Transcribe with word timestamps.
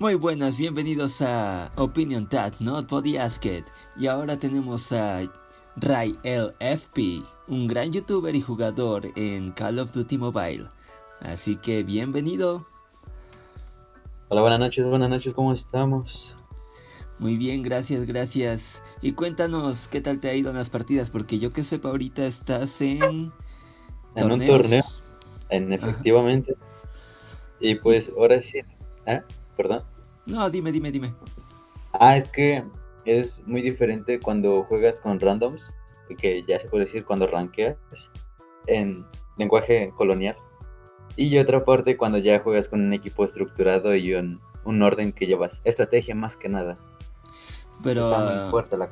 Muy 0.00 0.14
buenas, 0.14 0.56
bienvenidos 0.56 1.20
a 1.22 1.72
Opinion 1.74 2.28
Tat, 2.28 2.60
Not 2.60 2.88
Body 2.88 3.16
Asked. 3.16 3.64
Y 3.96 4.06
ahora 4.06 4.38
tenemos 4.38 4.92
a 4.92 5.28
Ray 5.74 6.16
LFP, 6.22 7.26
un 7.48 7.66
gran 7.66 7.92
youtuber 7.92 8.32
y 8.36 8.40
jugador 8.40 9.08
en 9.16 9.50
Call 9.50 9.80
of 9.80 9.90
Duty 9.90 10.16
Mobile. 10.16 10.66
Así 11.18 11.56
que 11.56 11.82
bienvenido. 11.82 12.64
Hola, 14.28 14.42
buenas 14.42 14.60
noches, 14.60 14.86
buenas 14.86 15.10
noches, 15.10 15.34
¿cómo 15.34 15.52
estamos? 15.52 16.32
Muy 17.18 17.36
bien, 17.36 17.64
gracias, 17.64 18.06
gracias. 18.06 18.84
Y 19.02 19.14
cuéntanos 19.14 19.88
qué 19.88 20.00
tal 20.00 20.20
te 20.20 20.30
ha 20.30 20.34
ido 20.34 20.50
en 20.50 20.58
las 20.58 20.70
partidas, 20.70 21.10
porque 21.10 21.40
yo 21.40 21.50
que 21.50 21.64
sepa 21.64 21.88
ahorita 21.88 22.24
estás 22.24 22.80
en... 22.82 23.32
En 24.14 24.30
un 24.30 24.46
torneo, 24.46 24.84
en 25.48 25.72
efectivamente. 25.72 26.54
Y 27.58 27.74
pues 27.74 28.12
ahora 28.16 28.40
sí, 28.40 28.60
¿eh? 29.06 29.22
¿Perdón? 29.58 29.82
No, 30.24 30.48
dime, 30.48 30.70
dime, 30.70 30.92
dime. 30.92 31.12
Ah, 31.92 32.16
es 32.16 32.28
que 32.28 32.62
es 33.04 33.42
muy 33.44 33.60
diferente 33.60 34.20
cuando 34.20 34.62
juegas 34.62 35.00
con 35.00 35.18
randoms, 35.18 35.72
que 36.16 36.44
ya 36.44 36.60
se 36.60 36.68
puede 36.68 36.84
decir 36.84 37.04
cuando 37.04 37.26
rankeas 37.26 37.76
en 38.68 39.04
lenguaje 39.36 39.92
colonial. 39.96 40.36
Y 41.16 41.36
otra 41.38 41.64
parte 41.64 41.96
cuando 41.96 42.18
ya 42.18 42.38
juegas 42.38 42.68
con 42.68 42.80
un 42.80 42.92
equipo 42.92 43.24
estructurado 43.24 43.96
y 43.96 44.14
un, 44.14 44.40
orden 44.64 45.12
que 45.12 45.26
llevas. 45.26 45.60
Estrategia 45.64 46.14
más 46.14 46.36
que 46.36 46.48
nada. 46.48 46.78
Pero... 47.82 48.12
Está 48.12 48.42
muy 48.42 48.50
fuerte 48.52 48.76
la 48.76 48.88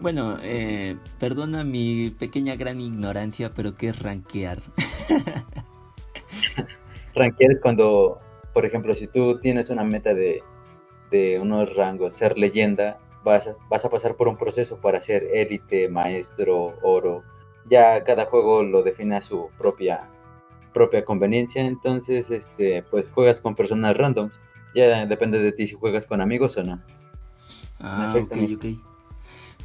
Bueno, 0.00 0.38
eh, 0.42 0.96
perdona 1.20 1.62
mi 1.62 2.10
pequeña 2.10 2.56
gran 2.56 2.80
ignorancia, 2.80 3.52
pero 3.54 3.76
¿qué 3.76 3.90
es 3.90 4.02
rankear? 4.02 4.60
rankear 7.14 7.52
es 7.52 7.60
cuando 7.60 8.20
por 8.52 8.66
ejemplo, 8.66 8.94
si 8.94 9.06
tú 9.06 9.38
tienes 9.38 9.70
una 9.70 9.84
meta 9.84 10.14
de, 10.14 10.42
unos 11.40 11.74
rangos, 11.74 12.14
ser 12.14 12.38
leyenda, 12.38 12.98
vas 13.24 13.48
a, 13.48 13.56
vas 13.68 13.84
a 13.84 13.90
pasar 13.90 14.16
por 14.16 14.28
un 14.28 14.36
proceso 14.36 14.80
para 14.80 15.00
ser 15.00 15.28
élite, 15.34 15.88
maestro, 15.88 16.74
oro. 16.82 17.24
Ya 17.68 18.02
cada 18.04 18.26
juego 18.26 18.62
lo 18.62 18.82
define 18.82 19.16
a 19.16 19.22
su 19.22 19.50
propia, 19.58 20.08
propia 20.72 21.04
conveniencia, 21.04 21.64
entonces 21.64 22.30
este, 22.30 22.82
pues 22.84 23.10
juegas 23.10 23.40
con 23.40 23.54
personas 23.54 23.96
randoms. 23.96 24.40
Ya 24.74 25.04
depende 25.06 25.40
de 25.40 25.52
ti 25.52 25.66
si 25.66 25.74
juegas 25.74 26.06
con 26.06 26.20
amigos 26.20 26.56
o 26.56 26.62
no. 26.62 26.80
Ah, 27.80 28.14
ok, 28.16 28.36
ok. 28.54 28.64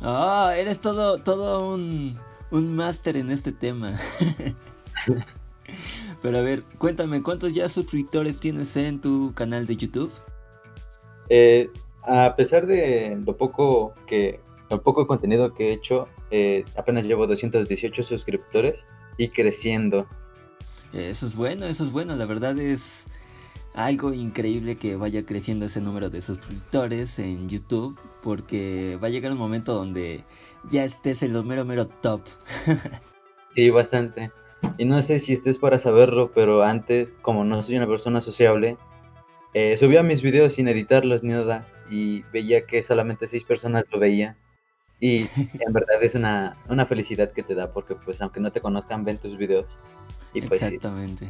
Ah, 0.01 0.53
eres 0.57 0.81
todo, 0.81 1.19
todo 1.19 1.73
un, 1.73 2.19
un 2.51 2.75
máster 2.75 3.17
en 3.17 3.29
este 3.29 3.51
tema. 3.51 3.95
Pero 6.25 6.39
a 6.39 6.41
ver, 6.41 6.63
cuéntame, 6.79 7.21
¿cuántos 7.21 7.53
ya 7.53 7.69
suscriptores 7.69 8.39
tienes 8.39 8.75
en 8.77 8.99
tu 8.99 9.31
canal 9.35 9.67
de 9.67 9.75
YouTube? 9.75 10.11
Eh, 11.29 11.69
a 12.01 12.35
pesar 12.35 12.65
de 12.65 13.15
lo 13.23 13.37
poco 13.37 13.93
que 14.07 14.39
lo 14.71 14.81
poco 14.81 15.05
contenido 15.05 15.53
que 15.53 15.69
he 15.69 15.73
hecho, 15.73 16.07
eh, 16.31 16.65
apenas 16.75 17.05
llevo 17.05 17.27
218 17.27 18.01
suscriptores 18.01 18.87
y 19.17 19.29
creciendo. 19.29 20.07
Eso 20.93 21.27
es 21.27 21.35
bueno, 21.35 21.67
eso 21.67 21.83
es 21.83 21.91
bueno. 21.91 22.15
La 22.15 22.25
verdad 22.25 22.57
es 22.57 23.05
algo 23.75 24.11
increíble 24.11 24.77
que 24.77 24.95
vaya 24.95 25.23
creciendo 25.27 25.65
ese 25.65 25.79
número 25.79 26.09
de 26.09 26.21
suscriptores 26.21 27.19
en 27.19 27.49
YouTube, 27.49 27.99
porque 28.23 28.97
va 28.97 29.09
a 29.09 29.11
llegar 29.11 29.31
un 29.31 29.37
momento 29.37 29.75
donde 29.75 30.23
ya 30.71 30.85
estés 30.85 31.21
en 31.21 31.33
lo 31.33 31.43
mero 31.43 31.65
mero 31.65 31.85
top. 31.85 32.21
sí, 33.51 33.69
bastante. 33.69 34.31
Y 34.77 34.85
no 34.85 35.01
sé 35.01 35.19
si 35.19 35.33
estés 35.33 35.57
para 35.57 35.79
saberlo, 35.79 36.31
pero 36.33 36.63
antes, 36.63 37.15
como 37.21 37.43
no 37.43 37.61
soy 37.61 37.77
una 37.77 37.87
persona 37.87 38.21
sociable, 38.21 38.77
eh, 39.53 39.77
subía 39.77 40.03
mis 40.03 40.21
videos 40.21 40.53
sin 40.53 40.67
editarlos 40.67 41.23
ni 41.23 41.31
nada 41.31 41.67
y 41.89 42.23
veía 42.33 42.65
que 42.65 42.83
solamente 42.83 43.27
seis 43.27 43.43
personas 43.43 43.85
lo 43.91 43.99
veían. 43.99 44.37
Y 44.99 45.27
en 45.65 45.73
verdad 45.73 46.01
es 46.01 46.15
una, 46.15 46.57
felicidad 46.87 47.31
que 47.31 47.43
te 47.43 47.55
da 47.55 47.71
porque 47.71 47.95
pues 47.95 48.21
aunque 48.21 48.39
no 48.39 48.51
te 48.51 48.61
conozcan 48.61 49.03
ven 49.03 49.17
tus 49.17 49.37
videos. 49.37 49.77
Y 50.33 50.41
pues, 50.41 50.61
Exactamente. 50.61 51.27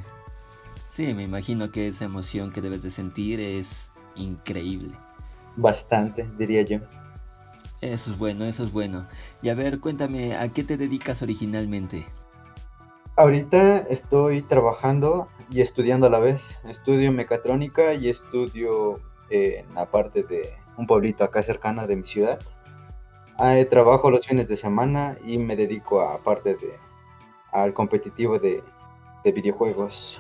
Sí. 0.91 1.07
sí, 1.07 1.13
me 1.13 1.24
imagino 1.24 1.72
que 1.72 1.88
esa 1.88 2.06
emoción 2.06 2.51
que 2.51 2.62
debes 2.62 2.81
de 2.81 2.90
sentir 2.90 3.40
es 3.40 3.91
increíble. 4.16 4.91
Bastante, 5.56 6.28
diría 6.38 6.63
yo. 6.63 6.79
Eso 7.81 8.12
es 8.12 8.18
bueno, 8.18 8.45
eso 8.45 8.63
es 8.63 8.72
bueno. 8.72 9.07
Y 9.41 9.50
a 9.50 9.53
ver, 9.53 9.79
cuéntame, 9.79 10.35
¿a 10.35 10.50
qué 10.50 10.63
te 10.63 10.78
dedicas 10.78 11.22
originalmente? 11.22 12.07
Ahorita 13.18 13.78
estoy 13.78 14.42
trabajando 14.42 15.30
y 15.50 15.62
estudiando 15.62 16.08
a 16.08 16.09
la 16.09 16.20
vez. 16.20 16.59
Estudio 16.68 17.14
mecatrónica 17.14 17.94
y 17.94 18.09
estudio 18.09 19.00
eh, 19.30 19.64
en 19.66 19.74
la 19.74 19.86
parte 19.86 20.24
de 20.24 20.50
un 20.76 20.86
pueblito 20.86 21.24
acá 21.24 21.42
cercana 21.42 21.88
de 21.88 21.96
mi 21.96 22.06
ciudad. 22.06 22.40
trabajo 23.70 24.12
los 24.12 24.28
fines 24.28 24.50
de 24.50 24.58
semana 24.58 25.18
y 25.25 25.38
me 25.38 25.56
dedico 25.56 26.02
a 26.02 26.22
parte 26.24 26.56
de 26.56 26.74
al 27.54 27.74
competitivo 27.74 28.38
de, 28.38 28.62
de 29.24 29.31
videojuegos. 29.31 30.20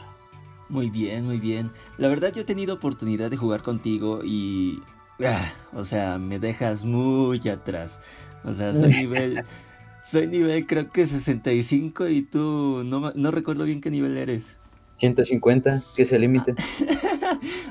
Muy 0.69 0.89
bien, 0.89 1.25
muy 1.25 1.37
bien. 1.37 1.71
La 1.97 2.07
verdad 2.07 2.31
yo 2.31 2.43
he 2.43 2.45
tenido 2.45 2.75
oportunidad 2.75 3.29
de 3.29 3.35
jugar 3.35 3.61
contigo 3.61 4.21
y... 4.23 4.81
Ah, 5.25 5.51
o 5.73 5.83
sea, 5.83 6.17
me 6.17 6.39
dejas 6.39 6.85
muy 6.85 7.45
atrás. 7.49 7.99
O 8.45 8.53
sea, 8.53 8.73
soy 8.73 8.89
nivel... 8.95 9.43
Soy 10.05 10.27
nivel 10.27 10.67
creo 10.67 10.91
que 10.91 11.05
65 11.07 12.07
y 12.07 12.21
tú 12.21 12.83
no, 12.85 13.11
no 13.15 13.31
recuerdo 13.31 13.63
bien 13.63 13.81
qué 13.81 13.89
nivel 13.89 14.17
eres. 14.17 14.55
150, 14.97 15.83
que 15.95 16.03
es 16.03 16.11
el 16.11 16.21
límite. 16.21 16.55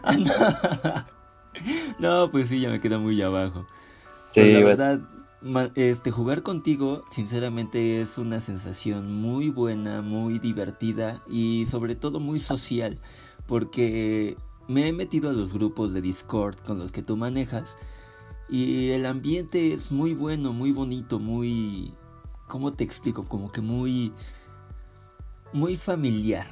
Ah, 0.03 1.07
no. 1.99 2.31
pues 2.31 2.49
sí, 2.49 2.61
ya 2.61 2.69
me 2.69 2.81
queda 2.81 2.99
muy 2.99 3.21
abajo. 3.23 3.67
Sí, 4.31 4.53
la 4.53 4.59
verdad, 4.61 5.01
este, 5.75 6.11
jugar 6.11 6.43
contigo, 6.43 7.05
sinceramente, 7.11 8.01
es 8.01 8.19
una 8.19 8.41
sensación 8.41 9.15
muy 9.15 9.49
buena, 9.49 10.03
muy 10.03 10.39
divertida 10.39 11.23
y 11.27 11.65
sobre 11.65 11.95
todo 11.95 12.21
muy 12.21 12.41
social, 12.41 12.99
porque 13.47 14.37
me 14.69 14.89
he 14.89 14.93
metido 14.93 15.31
a 15.31 15.33
los 15.33 15.55
grupos 15.55 15.95
de 15.95 16.03
Discord 16.03 16.57
con 16.57 16.79
los 16.79 16.93
que 16.93 17.03
tú 17.03 17.17
manejas 17.17 17.79
y 18.51 18.91
el 18.91 19.07
ambiente 19.07 19.73
es 19.73 19.91
muy 19.91 20.13
bueno, 20.13 20.53
muy 20.53 20.73
bonito, 20.73 21.19
muy 21.19 21.95
¿cómo 22.47 22.73
te 22.73 22.85
explico? 22.85 23.25
Como 23.25 23.51
que 23.51 23.61
muy, 23.61 24.13
muy 25.53 25.77
familiar, 25.77 26.47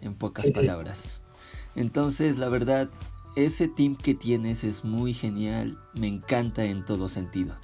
en 0.00 0.14
pocas 0.14 0.50
palabras. 0.50 1.22
Entonces, 1.74 2.38
la 2.38 2.48
verdad, 2.48 2.88
ese 3.36 3.68
team 3.68 3.96
que 3.96 4.14
tienes 4.14 4.64
es 4.64 4.84
muy 4.84 5.12
genial, 5.12 5.78
me 5.94 6.06
encanta 6.06 6.64
en 6.64 6.84
todo 6.84 7.08
sentido. 7.08 7.56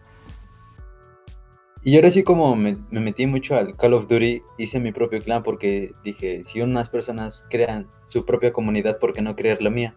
Y 1.83 1.97
ahora 1.97 2.11
sí 2.11 2.23
como 2.23 2.55
me, 2.57 2.77
metí 2.91 3.27
mucho 3.27 3.57
al 3.57 3.75
Call 3.77 3.95
of 3.95 4.07
Duty, 4.07 4.43
hice 4.59 4.81
mi 4.81 4.93
propio 4.93 5.21
clan 5.21 5.43
porque 5.43 5.95
dije, 6.05 6.45
si 6.45 6.61
unas 6.61 6.91
personas 6.91 7.47
crean 7.49 7.89
su 8.07 8.27
propia 8.27 8.53
comunidad, 8.53 8.99
¿por 8.99 9.15
qué 9.15 9.23
no 9.23 9.35
crear 9.35 9.63
la 9.63 9.71
mía? 9.71 9.95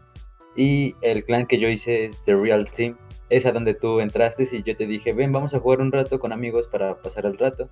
Y 0.56 0.96
el 1.02 1.26
clan 1.26 1.46
que 1.46 1.60
yo 1.60 1.68
hice 1.68 2.06
es 2.06 2.24
The 2.24 2.36
Real 2.36 2.70
Team, 2.72 2.98
es 3.36 3.48
a 3.48 3.52
donde 3.52 3.74
tú 3.74 4.00
entraste 4.00 4.48
y 4.52 4.62
yo 4.62 4.78
te 4.78 4.86
dije, 4.86 5.12
ven, 5.14 5.32
vamos 5.32 5.56
a 5.56 5.60
jugar 5.60 5.82
un 5.82 5.92
rato 5.92 6.20
con 6.20 6.32
amigos 6.32 6.68
para 6.68 7.02
pasar 7.02 7.26
el 7.26 7.38
rato. 7.38 7.68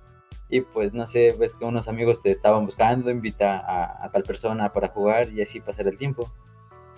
Y 0.48 0.62
pues 0.62 0.92
no 0.92 1.06
sé, 1.06 1.36
ves 1.38 1.54
que 1.54 1.64
unos 1.64 1.86
amigos 1.86 2.20
te 2.20 2.32
estaban 2.32 2.66
buscando, 2.66 3.10
invita 3.10 3.62
a, 4.02 4.10
tal 4.10 4.24
persona 4.24 4.72
para 4.72 4.88
jugar 4.88 5.32
y 5.32 5.40
así 5.40 5.60
pasar 5.60 5.86
el 5.86 5.96
tiempo. 5.96 6.32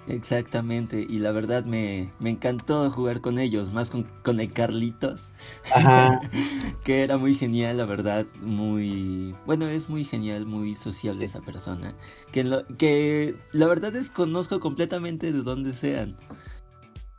Exactamente, 0.06 1.00
y 1.00 1.18
la 1.18 1.32
verdad 1.32 1.64
me, 1.64 2.12
encantó 2.22 2.90
jugar 2.90 3.20
con 3.22 3.38
ellos, 3.38 3.72
más 3.72 3.90
con, 3.90 4.02
con 4.22 4.38
el 4.38 4.52
Carlitos, 4.52 5.30
que 6.84 7.02
era 7.02 7.16
muy 7.16 7.34
genial, 7.34 7.78
la 7.78 7.86
verdad, 7.86 8.26
muy, 8.42 9.34
bueno, 9.46 9.66
es 9.66 9.88
muy 9.88 10.04
genial, 10.04 10.44
muy 10.44 10.74
sociable 10.74 11.24
esa 11.24 11.40
persona, 11.40 11.94
que, 12.32 12.44
lo, 12.44 12.66
que 12.76 13.34
la 13.52 13.66
verdad 13.66 13.92
desconozco 13.92 14.60
completamente 14.60 15.32
de 15.32 15.42
dónde 15.42 15.72
sean. 15.72 16.18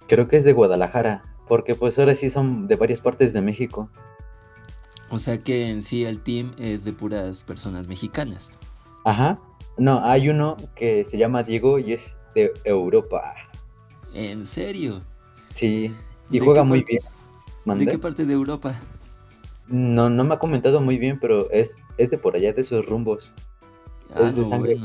Creo 0.07 0.27
que 0.27 0.35
es 0.35 0.43
de 0.43 0.53
Guadalajara, 0.53 1.34
porque 1.47 1.75
pues 1.75 1.97
ahora 1.99 2.15
sí 2.15 2.29
son 2.29 2.67
de 2.67 2.75
varias 2.75 3.01
partes 3.01 3.33
de 3.33 3.41
México. 3.41 3.89
O 5.09 5.19
sea 5.19 5.39
que 5.39 5.69
en 5.69 5.83
sí 5.83 6.03
el 6.03 6.19
team 6.21 6.53
es 6.57 6.83
de 6.83 6.93
puras 6.93 7.43
personas 7.43 7.87
mexicanas. 7.87 8.51
Ajá. 9.03 9.39
No, 9.77 10.03
hay 10.03 10.29
uno 10.29 10.57
que 10.75 11.05
se 11.05 11.17
llama 11.17 11.43
Diego 11.43 11.79
y 11.79 11.93
es 11.93 12.15
de 12.33 12.53
Europa. 12.63 13.33
¿En 14.13 14.45
serio? 14.45 15.01
Sí, 15.53 15.93
y 16.29 16.39
juega 16.39 16.63
muy 16.63 16.83
bien. 16.83 17.01
¿De 17.77 17.87
qué 17.87 17.99
parte 17.99 18.25
de 18.25 18.33
Europa? 18.33 18.75
No, 19.67 20.09
no 20.09 20.23
me 20.23 20.35
ha 20.35 20.39
comentado 20.39 20.79
muy 20.81 20.97
bien, 20.97 21.19
pero 21.19 21.49
es, 21.51 21.83
es 21.97 22.11
de 22.11 22.17
por 22.17 22.35
allá, 22.35 22.53
de 22.53 22.61
esos 22.61 22.85
rumbos. 22.85 23.31
Ah, 24.13 24.21
es 24.25 24.35
de 24.35 24.45
sangre 24.45 24.77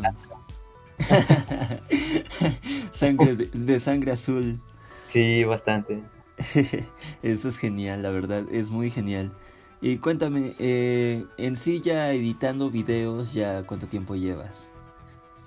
sangre 2.93 3.37
de 3.37 3.79
sangre 3.79 4.13
azul. 4.13 4.61
Sí, 5.07 5.45
bastante. 5.45 6.03
Eso 7.23 7.49
es 7.49 7.57
genial, 7.59 8.03
la 8.03 8.11
verdad, 8.11 8.45
es 8.51 8.71
muy 8.71 8.91
genial. 8.91 9.33
Y 9.81 9.99
cuéntame, 9.99 10.55
eh, 10.59 11.25
en 11.39 11.57
sí 11.57 11.81
ya 11.81 12.13
editando 12.13 12.71
videos, 12.71 13.33
¿ya 13.33 13.67
cuánto 13.67 13.87
tiempo 13.87 14.15
llevas? 14.15 14.71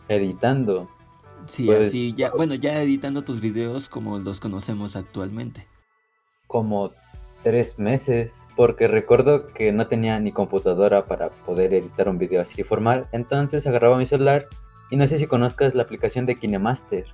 Editando. 0.07 0.89
Sí, 1.45 1.65
pues, 1.65 1.87
así 1.87 2.13
ya, 2.13 2.31
bueno, 2.31 2.55
ya 2.55 2.81
editando 2.81 3.21
tus 3.21 3.41
videos 3.41 3.89
como 3.89 4.17
los 4.17 4.39
conocemos 4.39 4.95
actualmente. 4.95 5.67
Como 6.47 6.91
tres 7.43 7.77
meses, 7.77 8.41
porque 8.55 8.87
recuerdo 8.87 9.47
que 9.47 9.71
no 9.71 9.87
tenía 9.87 10.19
ni 10.19 10.31
computadora 10.31 11.05
para 11.05 11.29
poder 11.29 11.73
editar 11.73 12.07
un 12.09 12.17
video 12.17 12.41
así 12.41 12.63
formal, 12.63 13.07
entonces 13.11 13.67
agarraba 13.67 13.97
mi 13.97 14.05
celular 14.05 14.47
y 14.89 14.95
no 14.95 15.05
sé 15.05 15.17
si 15.17 15.27
conozcas 15.27 15.75
la 15.75 15.83
aplicación 15.83 16.25
de 16.25 16.39
KineMaster. 16.39 17.05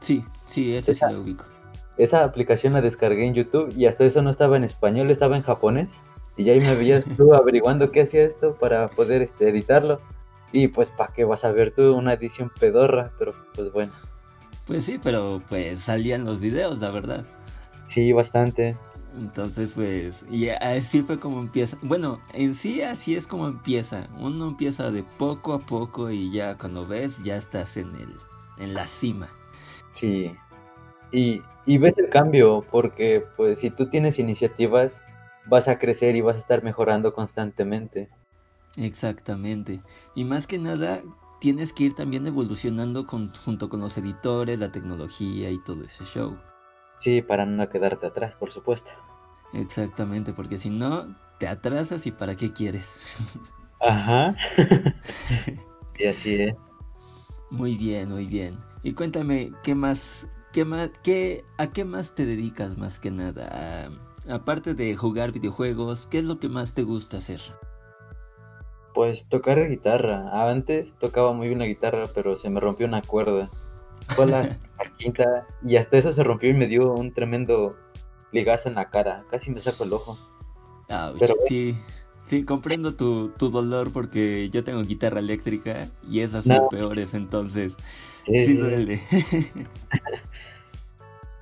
Sí, 0.00 0.24
sí, 0.44 0.74
ese 0.74 0.94
sí 0.94 1.04
lo 1.10 1.20
ubico. 1.20 1.53
Esa 1.96 2.24
aplicación 2.24 2.72
la 2.72 2.80
descargué 2.80 3.26
en 3.26 3.34
YouTube 3.34 3.72
y 3.76 3.86
hasta 3.86 4.04
eso 4.04 4.22
no 4.22 4.30
estaba 4.30 4.56
en 4.56 4.64
español, 4.64 5.10
estaba 5.10 5.36
en 5.36 5.42
japonés. 5.42 6.00
Y 6.36 6.50
ahí 6.50 6.60
me 6.60 6.74
veías 6.74 7.04
tú 7.16 7.34
averiguando 7.34 7.92
qué 7.92 8.02
hacía 8.02 8.24
esto 8.24 8.54
para 8.54 8.88
poder 8.88 9.22
este, 9.22 9.48
editarlo. 9.48 10.00
Y 10.52 10.68
pues, 10.68 10.90
¿para 10.90 11.12
qué 11.12 11.24
vas 11.24 11.44
a 11.44 11.52
ver 11.52 11.72
tú 11.72 11.94
una 11.94 12.12
edición 12.14 12.50
pedorra? 12.58 13.12
Pero 13.18 13.34
pues 13.54 13.72
bueno. 13.72 13.92
Pues 14.66 14.84
sí, 14.84 14.98
pero 15.02 15.42
pues 15.48 15.80
salían 15.80 16.24
los 16.24 16.40
videos, 16.40 16.80
la 16.80 16.90
verdad. 16.90 17.24
Sí, 17.86 18.12
bastante. 18.12 18.76
Entonces, 19.16 19.72
pues, 19.74 20.26
y 20.30 20.48
así 20.48 21.02
fue 21.02 21.20
como 21.20 21.40
empieza. 21.40 21.78
Bueno, 21.82 22.20
en 22.32 22.54
sí 22.54 22.82
así 22.82 23.14
es 23.14 23.26
como 23.26 23.46
empieza. 23.46 24.08
Uno 24.18 24.48
empieza 24.48 24.90
de 24.90 25.04
poco 25.04 25.54
a 25.54 25.60
poco 25.60 26.10
y 26.10 26.32
ya 26.32 26.58
cuando 26.58 26.86
ves, 26.86 27.22
ya 27.22 27.36
estás 27.36 27.76
en 27.76 27.94
el, 27.94 28.14
en 28.58 28.74
la 28.74 28.86
cima. 28.86 29.28
Sí. 29.90 30.34
Y, 31.12 31.42
y 31.66 31.78
ves 31.78 31.96
el 31.98 32.08
cambio, 32.08 32.64
porque 32.70 33.24
pues 33.36 33.60
si 33.60 33.70
tú 33.70 33.88
tienes 33.88 34.18
iniciativas, 34.18 35.00
vas 35.46 35.68
a 35.68 35.78
crecer 35.78 36.16
y 36.16 36.20
vas 36.20 36.36
a 36.36 36.40
estar 36.40 36.62
mejorando 36.62 37.14
constantemente. 37.14 38.08
Exactamente. 38.76 39.80
Y 40.14 40.24
más 40.24 40.46
que 40.46 40.58
nada, 40.58 41.00
tienes 41.40 41.72
que 41.72 41.84
ir 41.84 41.94
también 41.94 42.26
evolucionando 42.26 43.06
con, 43.06 43.32
junto 43.34 43.68
con 43.68 43.80
los 43.80 43.96
editores, 43.98 44.58
la 44.58 44.72
tecnología 44.72 45.50
y 45.50 45.62
todo 45.62 45.84
ese 45.84 46.04
show. 46.04 46.38
Sí, 46.98 47.22
para 47.22 47.44
no 47.44 47.68
quedarte 47.68 48.06
atrás, 48.06 48.34
por 48.34 48.50
supuesto. 48.50 48.90
Exactamente, 49.52 50.32
porque 50.32 50.58
si 50.58 50.70
no, 50.70 51.14
te 51.38 51.46
atrasas 51.46 52.06
y 52.06 52.12
para 52.12 52.34
qué 52.34 52.52
quieres. 52.52 53.18
Ajá. 53.80 54.34
y 55.98 56.06
así 56.06 56.34
es. 56.34 56.54
Muy 57.50 57.76
bien, 57.76 58.10
muy 58.10 58.26
bien. 58.26 58.58
Y 58.82 58.94
cuéntame, 58.94 59.52
¿qué 59.62 59.74
más, 59.74 60.26
qué 60.54 60.64
más, 60.64 60.90
qué, 61.02 61.44
a 61.58 61.72
qué 61.72 61.84
más 61.84 62.14
te 62.14 62.24
dedicas 62.24 62.78
más 62.78 63.00
que 63.00 63.10
nada? 63.10 63.90
aparte 64.30 64.72
de 64.72 64.96
jugar 64.96 65.32
videojuegos, 65.32 66.06
¿qué 66.06 66.18
es 66.18 66.24
lo 66.24 66.38
que 66.38 66.48
más 66.48 66.72
te 66.74 66.82
gusta 66.84 67.18
hacer? 67.18 67.40
Pues 68.94 69.26
tocar 69.28 69.68
guitarra. 69.68 70.48
Antes 70.48 70.94
tocaba 70.94 71.32
muy 71.32 71.48
bien 71.48 71.58
la 71.58 71.66
guitarra, 71.66 72.06
pero 72.14 72.38
se 72.38 72.48
me 72.48 72.60
rompió 72.60 72.86
una 72.86 73.02
cuerda. 73.02 73.50
Fue 74.10 74.26
la, 74.26 74.56
quinta 74.96 75.46
y 75.62 75.76
hasta 75.76 75.98
eso 75.98 76.12
se 76.12 76.22
rompió 76.22 76.48
y 76.48 76.54
me 76.54 76.68
dio 76.68 76.92
un 76.92 77.12
tremendo 77.12 77.76
ligazo 78.30 78.68
en 78.68 78.76
la 78.76 78.90
cara. 78.90 79.24
Casi 79.30 79.50
me 79.50 79.58
saco 79.60 79.82
el 79.82 79.92
ojo. 79.92 80.16
pero, 81.18 81.34
sí, 81.48 81.76
sí, 82.22 82.44
comprendo 82.44 82.94
tu, 82.94 83.32
dolor 83.36 83.92
porque 83.92 84.48
yo 84.50 84.62
tengo 84.62 84.82
guitarra 84.84 85.18
eléctrica 85.18 85.90
y 86.08 86.20
esas 86.20 86.44
son 86.44 86.68
peores, 86.70 87.12
entonces 87.14 87.76
sí, 88.24 88.56
duele. 88.56 89.02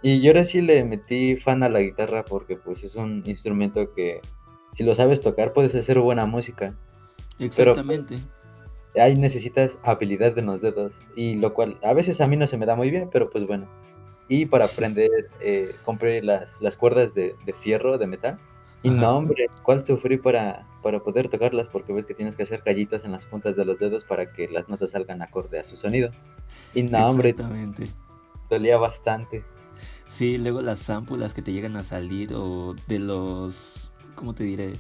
y 0.03 0.21
yo 0.21 0.31
ahora 0.31 0.45
sí 0.45 0.61
le 0.61 0.85
metí 0.85 1.37
fan 1.37 1.63
a 1.63 1.69
la 1.69 1.81
guitarra 1.81 2.25
porque 2.25 2.57
pues 2.57 2.85
es 2.85 2.97
un 2.97 3.23
instrumento 3.27 3.93
que 3.95 4.21
si 4.75 4.85
lo 4.85 4.95
sabes 4.95 5.21
tocar 5.21 5.53
puedes 5.53 5.75
hacer 5.75 5.99
buena 5.99 6.27
música. 6.27 6.75
Exactamente 7.39 8.19
ahí 9.01 9.17
necesitas 9.17 9.79
habilidad 9.83 10.35
de 10.35 10.43
los 10.43 10.61
dedos, 10.61 11.01
y 11.17 11.35
lo 11.37 11.55
cual 11.55 11.79
a 11.83 11.93
veces 11.93 12.21
a 12.21 12.27
mí 12.27 12.37
no 12.37 12.47
se 12.47 12.59
me 12.59 12.67
da 12.67 12.75
muy 12.75 12.91
bien, 12.91 13.09
pero 13.13 13.31
pues 13.31 13.47
bueno. 13.47 13.69
Y 14.29 14.47
para 14.47 14.67
aprender, 14.67 15.11
eh, 15.41 15.75
compré 15.85 16.23
las, 16.23 16.61
las 16.61 16.77
cuerdas 16.77 17.15
de, 17.15 17.35
fierro, 17.61 17.99
de 17.99 18.07
metal. 18.07 18.39
Y 18.85 18.91
no, 18.91 19.17
hombre, 19.17 19.47
¿cuál 19.63 19.85
sufrí 19.85 20.17
para, 20.17 20.67
para 20.83 21.01
poder 21.01 21.29
tocarlas? 21.29 21.69
Porque 21.69 21.93
ves 21.93 22.07
que 22.07 22.15
tienes 22.15 22.35
que 22.35 22.43
hacer 22.43 22.63
callitas 22.63 23.05
en 23.05 23.13
las 23.13 23.27
puntas 23.27 23.55
de 23.57 23.65
los 23.65 23.79
dedos 23.79 24.05
para 24.05 24.33
que 24.33 24.49
las 24.49 24.69
notas 24.69 24.93
salgan 24.93 25.23
acorde 25.23 25.59
a 25.59 25.65
su 25.65 25.77
sonido. 25.77 26.11
Y 26.75 26.83
no, 26.83 27.07
hombre, 27.07 27.35
dolía 28.51 28.79
bastante. 28.79 29.45
Sí, 30.13 30.37
luego 30.37 30.61
las 30.61 30.91
ámpulas 30.91 31.33
que 31.33 31.41
te 31.41 31.55
llegan 31.55 31.75
a 31.75 31.83
salir 31.83 32.35
o 32.35 32.77
de 32.87 32.99
los, 32.99 33.93
¿cómo 34.15 34.35
te 34.35 34.45
diré? 34.45 34.75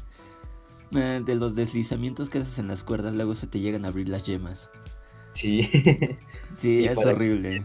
Eh, 0.94 1.22
de 1.24 1.34
los 1.36 1.56
deslizamientos 1.56 2.28
que 2.28 2.36
haces 2.36 2.58
en 2.58 2.68
las 2.68 2.84
cuerdas, 2.84 3.14
luego 3.14 3.34
se 3.34 3.46
te 3.46 3.58
llegan 3.58 3.86
a 3.86 3.88
abrir 3.88 4.10
las 4.10 4.26
yemas. 4.26 4.70
Sí. 5.32 5.70
Sí, 6.54 6.84
es 6.84 6.98
horrible. 6.98 7.64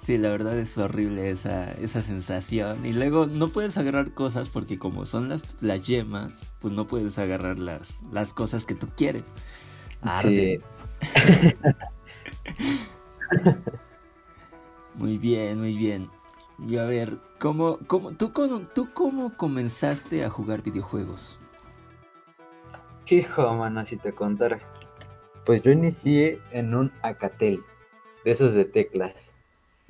Sí, 0.00 0.16
la 0.16 0.28
verdad 0.28 0.56
es 0.56 0.78
horrible 0.78 1.28
esa, 1.28 1.72
esa 1.72 2.00
sensación. 2.00 2.86
Y 2.86 2.92
luego 2.92 3.26
no 3.26 3.48
puedes 3.48 3.76
agarrar 3.76 4.14
cosas 4.14 4.48
porque 4.48 4.78
como 4.78 5.06
son 5.06 5.28
las, 5.28 5.60
las 5.60 5.84
yemas, 5.84 6.52
pues 6.60 6.72
no 6.72 6.86
puedes 6.86 7.18
agarrar 7.18 7.58
las, 7.58 7.98
las 8.12 8.32
cosas 8.32 8.64
que 8.64 8.76
tú 8.76 8.86
quieres. 8.96 9.24
Sí. 10.22 10.58
muy 14.96 15.18
bien, 15.18 15.60
muy 15.60 15.76
bien. 15.76 16.10
Y 16.66 16.78
a 16.78 16.84
ver, 16.84 17.18
¿cómo, 17.38 17.78
cómo, 17.86 18.12
tú, 18.12 18.32
¿tú 18.74 18.88
cómo 18.94 19.36
comenzaste 19.36 20.24
a 20.24 20.30
jugar 20.30 20.62
videojuegos? 20.62 21.38
Hijo, 23.08 23.54
mano, 23.54 23.84
si 23.84 23.96
te 23.96 24.12
contara. 24.12 24.58
Pues 25.44 25.62
yo 25.62 25.70
inicié 25.70 26.40
en 26.50 26.74
un 26.74 26.92
Acatel, 27.02 27.62
de 28.24 28.30
esos 28.30 28.54
de 28.54 28.64
teclas. 28.64 29.34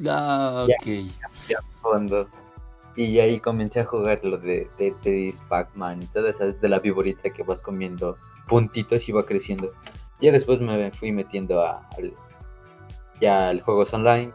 Ah, 0.06 0.66
ok. 0.68 0.86
Ya, 1.48 1.60
fondo. 1.80 2.28
Y 2.96 3.18
ahí 3.20 3.40
comencé 3.40 3.80
a 3.80 3.84
jugar 3.84 4.20
lo 4.22 4.36
de 4.38 4.68
Tetris, 4.76 5.40
Pac-Man 5.48 6.02
y 6.02 6.06
todas 6.06 6.34
esas 6.34 6.60
de 6.60 6.68
la 6.68 6.78
viborita 6.78 7.30
que 7.30 7.42
vas 7.42 7.62
comiendo 7.62 8.18
puntitos 8.48 9.08
y 9.08 9.12
va 9.12 9.24
creciendo. 9.24 9.72
Ya 10.20 10.32
después 10.32 10.60
me 10.60 10.90
fui 10.92 11.12
metiendo 11.12 11.62
a, 11.62 11.86
al, 11.96 12.14
ya 13.20 13.50
al 13.50 13.60
juegos 13.62 13.94
online, 13.94 14.32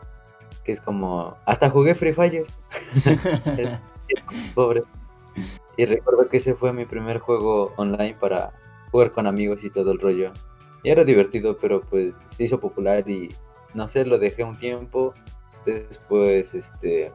que 0.63 0.71
es 0.71 0.81
como... 0.81 1.35
Hasta 1.45 1.69
jugué 1.69 1.95
Free 1.95 2.13
Fire. 2.13 2.45
Pobre. 4.55 4.83
Y 5.77 5.85
recuerdo 5.85 6.27
que 6.27 6.37
ese 6.37 6.53
fue 6.53 6.73
mi 6.73 6.85
primer 6.85 7.19
juego 7.19 7.73
online 7.77 8.15
para 8.19 8.51
jugar 8.91 9.11
con 9.11 9.27
amigos 9.27 9.63
y 9.63 9.69
todo 9.69 9.91
el 9.91 9.99
rollo. 9.99 10.31
Y 10.83 10.89
era 10.89 11.03
divertido, 11.03 11.57
pero 11.57 11.81
pues 11.81 12.21
se 12.25 12.43
hizo 12.43 12.59
popular 12.59 13.07
y 13.09 13.29
no 13.73 13.87
sé, 13.87 14.05
lo 14.05 14.19
dejé 14.19 14.43
un 14.43 14.57
tiempo. 14.57 15.13
Después, 15.65 16.53
este, 16.53 17.11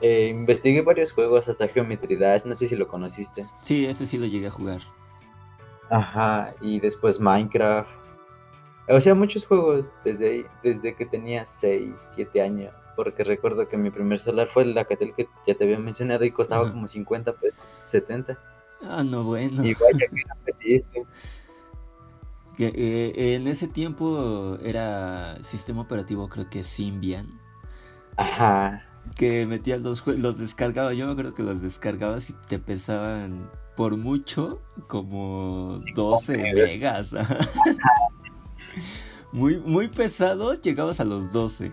eh, 0.00 0.28
investigué 0.28 0.82
varios 0.82 1.12
juegos 1.12 1.48
hasta 1.48 1.68
Geometry 1.68 2.16
Dash, 2.16 2.44
no 2.44 2.54
sé 2.54 2.68
si 2.68 2.76
lo 2.76 2.88
conociste. 2.88 3.46
Sí, 3.60 3.86
ese 3.86 4.06
sí 4.06 4.18
lo 4.18 4.26
llegué 4.26 4.46
a 4.46 4.50
jugar. 4.50 4.80
Ajá, 5.90 6.54
y 6.60 6.80
después 6.80 7.18
Minecraft. 7.18 7.90
O 8.90 9.00
sea, 9.00 9.14
muchos 9.14 9.46
juegos 9.46 9.92
desde, 10.04 10.46
desde 10.62 10.94
que 10.94 11.06
tenía 11.06 11.46
6, 11.46 11.94
7 12.14 12.42
años. 12.42 12.74
Porque 12.96 13.24
recuerdo 13.24 13.68
que 13.68 13.76
mi 13.76 13.90
primer 13.90 14.20
celular 14.20 14.48
fue 14.48 14.64
el 14.64 14.76
Acatel 14.76 15.14
que 15.14 15.28
ya 15.46 15.54
te 15.54 15.64
había 15.64 15.78
mencionado 15.78 16.24
y 16.24 16.30
costaba 16.32 16.70
como 16.70 16.88
50 16.88 17.32
pesos, 17.34 17.62
70. 17.84 18.36
Ah, 18.82 19.04
no, 19.04 19.24
bueno. 19.24 19.64
Igual 19.64 19.96
que 19.96 20.84
que, 22.56 22.66
eh, 22.74 23.36
en 23.36 23.46
ese 23.46 23.68
tiempo 23.68 24.58
era 24.62 25.42
sistema 25.42 25.80
operativo, 25.80 26.28
creo 26.28 26.50
que 26.50 26.62
Symbian. 26.62 27.40
Ajá. 28.16 28.84
Que 29.16 29.46
metías 29.46 29.80
los 29.80 30.02
juegos, 30.02 30.22
los 30.22 30.38
descargabas. 30.38 30.94
Yo 30.94 31.06
me 31.06 31.12
acuerdo 31.12 31.32
que 31.32 31.42
los 31.42 31.62
descargabas 31.62 32.28
y 32.28 32.34
te 32.48 32.58
pesaban 32.58 33.50
por 33.76 33.96
mucho 33.96 34.60
como 34.88 35.78
12 35.94 36.36
megas. 36.52 37.14
muy, 39.32 39.58
muy 39.58 39.88
pesado, 39.88 40.54
llegabas 40.54 41.00
a 41.00 41.04
los 41.04 41.30
12. 41.30 41.72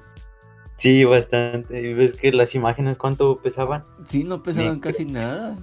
Sí, 0.75 1.03
bastante. 1.05 1.81
¿Y 1.81 1.93
ves 1.93 2.13
que 2.13 2.31
las 2.31 2.53
imágenes 2.53 2.97
cuánto 2.97 3.39
pesaban? 3.39 3.83
Sí, 4.05 4.23
no 4.23 4.43
pesaban 4.43 4.79
casi 4.79 5.05
nada. 5.05 5.57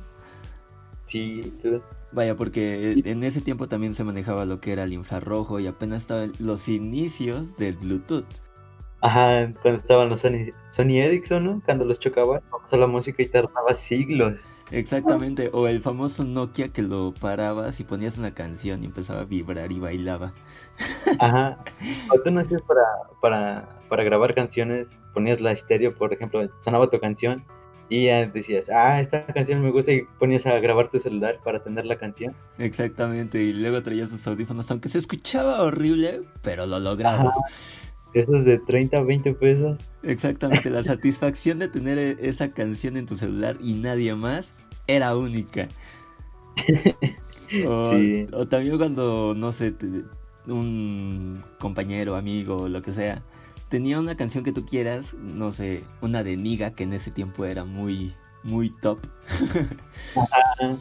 Sí, 1.04 1.52
Vaya, 2.12 2.36
porque 2.36 2.92
en 3.04 3.24
ese 3.24 3.40
tiempo 3.40 3.68
también 3.68 3.94
se 3.94 4.04
manejaba 4.04 4.44
lo 4.44 4.58
que 4.60 4.72
era 4.72 4.84
el 4.84 4.92
infrarrojo 4.92 5.60
y 5.60 5.66
apenas 5.66 6.02
estaban 6.02 6.32
los 6.38 6.68
inicios 6.68 7.56
del 7.56 7.76
Bluetooth. 7.76 8.24
Ajá, 9.04 9.52
cuando 9.60 9.80
estaban 9.80 10.08
los 10.08 10.20
Sony, 10.20 10.54
Sony 10.70 10.96
Ericsson, 10.96 11.44
¿no? 11.44 11.62
Cuando 11.62 11.84
los 11.84 12.00
chocaban, 12.00 12.40
a 12.72 12.76
la 12.78 12.86
música 12.86 13.22
y 13.22 13.26
tardaba 13.26 13.74
siglos. 13.74 14.46
Exactamente, 14.70 15.50
o 15.52 15.68
el 15.68 15.82
famoso 15.82 16.24
Nokia 16.24 16.68
que 16.68 16.80
lo 16.80 17.12
parabas 17.12 17.78
y 17.80 17.84
ponías 17.84 18.16
una 18.16 18.32
canción 18.32 18.82
y 18.82 18.86
empezaba 18.86 19.20
a 19.20 19.24
vibrar 19.26 19.70
y 19.72 19.78
bailaba. 19.78 20.32
Ajá, 21.18 21.58
o 22.14 22.18
tú 22.18 22.30
no 22.30 22.40
hacías 22.40 22.62
para, 22.62 22.80
para, 23.20 23.78
para 23.90 24.04
grabar 24.04 24.34
canciones, 24.34 24.96
ponías 25.12 25.38
la 25.38 25.52
estéreo, 25.52 25.94
por 25.94 26.14
ejemplo, 26.14 26.48
sonaba 26.60 26.88
tu 26.88 26.98
canción 26.98 27.44
y 27.90 28.06
ya 28.06 28.24
decías, 28.24 28.70
ah, 28.70 29.02
esta 29.02 29.26
canción 29.26 29.62
me 29.62 29.70
gusta 29.70 29.92
y 29.92 30.04
ponías 30.18 30.46
a 30.46 30.58
grabar 30.60 30.88
tu 30.88 30.98
celular 30.98 31.40
para 31.44 31.62
tener 31.62 31.84
la 31.84 31.98
canción. 31.98 32.34
Exactamente, 32.56 33.42
y 33.42 33.52
luego 33.52 33.82
traías 33.82 34.08
tus 34.08 34.26
audífonos, 34.26 34.70
aunque 34.70 34.88
se 34.88 34.96
escuchaba 34.96 35.62
horrible, 35.62 36.22
pero 36.40 36.64
lo 36.64 36.78
lograbas. 36.78 37.36
Esos 38.14 38.44
de 38.44 38.58
30 38.58 38.98
a 38.98 39.02
20 39.02 39.34
pesos. 39.34 39.80
Exactamente, 40.02 40.70
la 40.70 40.82
satisfacción 40.82 41.58
de 41.58 41.68
tener 41.68 41.98
e, 41.98 42.16
esa 42.20 42.52
canción 42.52 42.96
en 42.96 43.06
tu 43.06 43.16
celular 43.16 43.58
y 43.60 43.74
nadie 43.74 44.14
más 44.14 44.54
era 44.86 45.16
única. 45.16 45.68
O, 47.68 47.92
sí. 47.92 48.26
o 48.32 48.48
también 48.48 48.78
cuando, 48.78 49.34
no 49.36 49.52
sé, 49.52 49.76
un 50.46 51.44
compañero, 51.60 52.16
amigo, 52.16 52.68
lo 52.68 52.82
que 52.82 52.90
sea, 52.90 53.22
tenía 53.68 54.00
una 54.00 54.16
canción 54.16 54.44
que 54.44 54.52
tú 54.52 54.64
quieras, 54.64 55.14
no 55.14 55.50
sé, 55.50 55.84
una 56.00 56.24
de 56.24 56.36
Niga, 56.36 56.72
que 56.72 56.84
en 56.84 56.94
ese 56.94 57.10
tiempo 57.10 57.44
era 57.44 57.64
muy, 57.64 58.14
muy 58.42 58.70
top. 58.70 58.98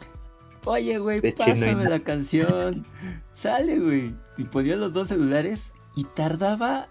Oye, 0.64 0.98
güey, 0.98 1.20
pásame 1.32 1.84
la 1.84 2.00
canción. 2.00 2.86
Sale, 3.34 3.78
güey. 3.78 4.14
Y 4.38 4.44
ponía 4.44 4.76
los 4.76 4.92
dos 4.92 5.08
celulares 5.08 5.72
y 5.94 6.04
tardaba 6.04 6.88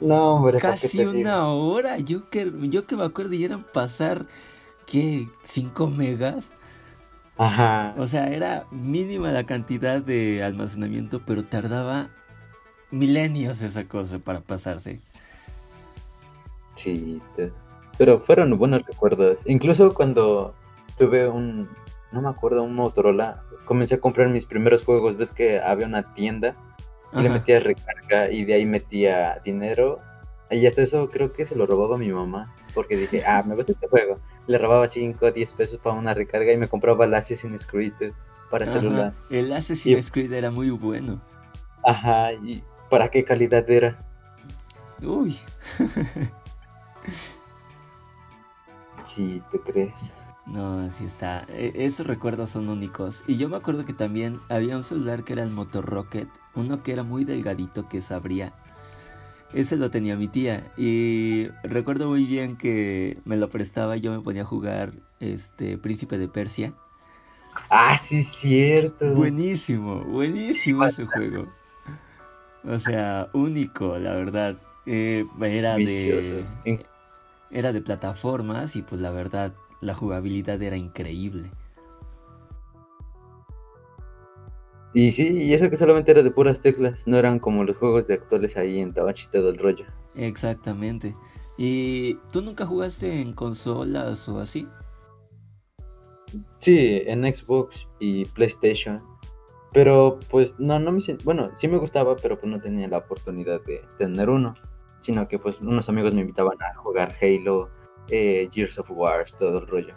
no, 0.00 0.34
hombre, 0.34 0.58
casi 0.58 1.04
una 1.04 1.48
hora. 1.48 1.98
Yo 1.98 2.28
que, 2.30 2.52
yo 2.62 2.86
que 2.86 2.96
me 2.96 3.04
acuerdo 3.04 3.34
y 3.34 3.44
eran 3.44 3.64
pasar, 3.64 4.26
¿qué? 4.86 5.26
¿5 5.44 5.94
megas? 5.94 6.52
Ajá. 7.36 7.94
O 7.98 8.06
sea, 8.06 8.28
era 8.28 8.66
mínima 8.70 9.30
la 9.30 9.44
cantidad 9.44 10.00
de 10.00 10.42
almacenamiento, 10.42 11.22
pero 11.24 11.44
tardaba 11.44 12.08
milenios 12.90 13.60
esa 13.60 13.84
cosa 13.84 14.18
para 14.18 14.40
pasarse. 14.40 15.00
Sí, 16.74 17.20
pero 17.96 18.20
fueron 18.20 18.56
buenos 18.58 18.82
recuerdos. 18.86 19.40
Incluso 19.46 19.92
cuando 19.94 20.54
tuve 20.96 21.28
un, 21.28 21.68
no 22.12 22.22
me 22.22 22.28
acuerdo, 22.28 22.62
un 22.62 22.74
Motorola, 22.74 23.42
comencé 23.64 23.96
a 23.96 24.00
comprar 24.00 24.28
mis 24.28 24.46
primeros 24.46 24.84
juegos. 24.84 25.16
Ves 25.16 25.32
que 25.32 25.60
había 25.60 25.86
una 25.86 26.14
tienda 26.14 26.56
y 27.12 27.22
le 27.22 27.30
metía 27.30 27.60
recarga 27.60 28.30
y 28.30 28.44
de 28.44 28.54
ahí 28.54 28.66
metía 28.66 29.40
dinero. 29.44 30.00
Y 30.50 30.66
hasta 30.66 30.82
eso 30.82 31.10
creo 31.10 31.32
que 31.32 31.46
se 31.46 31.54
lo 31.54 31.66
robaba 31.66 31.98
mi 31.98 32.10
mamá. 32.10 32.54
Porque 32.74 32.96
dije, 32.96 33.22
ah, 33.26 33.42
me 33.46 33.54
gusta 33.54 33.72
este 33.72 33.88
juego. 33.88 34.18
Le 34.46 34.58
robaba 34.58 34.88
5 34.88 35.26
o 35.26 35.30
10 35.30 35.52
pesos 35.54 35.78
para 35.78 35.96
una 35.96 36.14
recarga 36.14 36.52
y 36.52 36.56
me 36.56 36.68
compraba 36.68 37.04
el 37.04 37.14
Assassin's 37.14 37.66
Creed 37.66 38.12
para 38.50 38.66
celular. 38.66 39.12
El 39.30 39.52
Assassin's 39.52 40.10
Creed 40.10 40.32
era 40.32 40.50
muy 40.50 40.70
bueno. 40.70 41.20
Ajá, 41.84 42.32
y 42.32 42.62
¿para 42.88 43.10
qué 43.10 43.24
calidad 43.24 43.68
era? 43.68 43.98
Uy. 45.02 45.38
sí, 49.04 49.42
¿te 49.52 49.60
crees? 49.60 50.12
No, 50.48 50.80
así 50.80 51.04
está. 51.04 51.44
E, 51.48 51.72
esos 51.76 52.06
recuerdos 52.06 52.50
son 52.50 52.68
únicos. 52.68 53.22
Y 53.26 53.36
yo 53.36 53.48
me 53.48 53.56
acuerdo 53.56 53.84
que 53.84 53.92
también 53.92 54.40
había 54.48 54.76
un 54.76 54.82
celular 54.82 55.24
que 55.24 55.34
era 55.34 55.42
el 55.42 55.50
Motor 55.50 55.84
Rocket, 55.84 56.28
uno 56.54 56.82
que 56.82 56.92
era 56.92 57.02
muy 57.02 57.24
delgadito 57.24 57.88
que 57.88 58.00
se 58.00 58.14
abría. 58.14 58.52
Ese 59.52 59.76
lo 59.76 59.90
tenía 59.90 60.16
mi 60.16 60.28
tía 60.28 60.70
y 60.76 61.48
recuerdo 61.62 62.08
muy 62.08 62.26
bien 62.26 62.56
que 62.56 63.18
me 63.24 63.36
lo 63.36 63.48
prestaba 63.48 63.96
y 63.96 64.02
yo 64.02 64.12
me 64.12 64.20
ponía 64.20 64.42
a 64.42 64.44
jugar 64.44 64.92
este 65.20 65.78
Príncipe 65.78 66.18
de 66.18 66.28
Persia. 66.28 66.74
Ah, 67.70 67.96
sí, 67.96 68.22
cierto. 68.22 69.06
Buenísimo, 69.14 70.04
buenísimo 70.04 70.84
ese 70.84 71.06
juego. 71.06 71.46
O 72.64 72.78
sea, 72.78 73.28
único, 73.32 73.98
la 73.98 74.14
verdad. 74.14 74.56
Eh, 74.86 75.26
era 75.40 75.76
de 75.76 76.46
era 77.50 77.72
de 77.72 77.80
plataformas 77.80 78.76
y 78.76 78.82
pues 78.82 79.00
la 79.00 79.10
verdad 79.10 79.52
la 79.80 79.94
jugabilidad 79.94 80.60
era 80.62 80.76
increíble. 80.76 81.50
Y 84.94 85.10
sí, 85.10 85.28
y 85.28 85.52
eso 85.52 85.68
que 85.68 85.76
solamente 85.76 86.10
era 86.10 86.22
de 86.22 86.30
puras 86.30 86.60
teclas, 86.60 87.06
no 87.06 87.18
eran 87.18 87.38
como 87.38 87.62
los 87.64 87.76
juegos 87.76 88.06
de 88.06 88.14
actuales 88.14 88.56
ahí 88.56 88.80
en 88.80 88.94
Tabachito 88.94 89.42
del 89.42 89.58
rollo. 89.58 89.84
Exactamente. 90.14 91.14
¿Y 91.56 92.14
tú 92.32 92.40
nunca 92.40 92.64
jugaste 92.64 93.20
en 93.20 93.32
consolas 93.32 94.28
o 94.28 94.40
así? 94.40 94.66
Sí, 96.58 97.02
en 97.06 97.22
Xbox 97.22 97.86
y 97.98 98.24
PlayStation. 98.26 99.02
Pero 99.72 100.18
pues 100.30 100.54
no, 100.58 100.78
no 100.78 100.92
me 100.92 101.00
bueno, 101.24 101.50
sí 101.54 101.68
me 101.68 101.76
gustaba, 101.76 102.16
pero 102.16 102.38
pues 102.40 102.50
no 102.50 102.60
tenía 102.60 102.88
la 102.88 102.98
oportunidad 102.98 103.60
de 103.64 103.82
tener 103.98 104.30
uno. 104.30 104.54
Sino 105.02 105.28
que 105.28 105.38
pues 105.38 105.60
unos 105.60 105.88
amigos 105.88 106.14
me 106.14 106.22
invitaban 106.22 106.60
a 106.62 106.74
jugar 106.76 107.12
Halo, 107.20 107.68
eh, 108.10 108.48
Gears 108.52 108.78
of 108.78 108.90
War, 108.90 109.24
todo 109.38 109.58
el 109.58 109.66
rollo. 109.66 109.94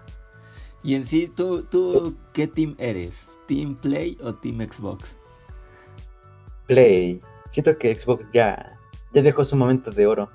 Y 0.84 0.96
en 0.96 1.06
sí, 1.06 1.32
¿tú, 1.34 1.64
¿tú 1.64 2.16
qué 2.34 2.48
team 2.48 2.76
eres? 2.78 3.28
¿Team 3.48 3.76
Play 3.76 4.18
o 4.24 4.34
Team 4.34 4.60
Xbox? 4.62 5.18
Play. 6.68 7.22
Siento 7.50 7.78
que 7.78 7.98
Xbox 7.98 8.30
ya, 8.32 8.78
ya 9.14 9.22
dejó 9.22 9.44
su 9.44 9.56
momento 9.56 9.92
de 9.92 10.08
oro. 10.08 10.30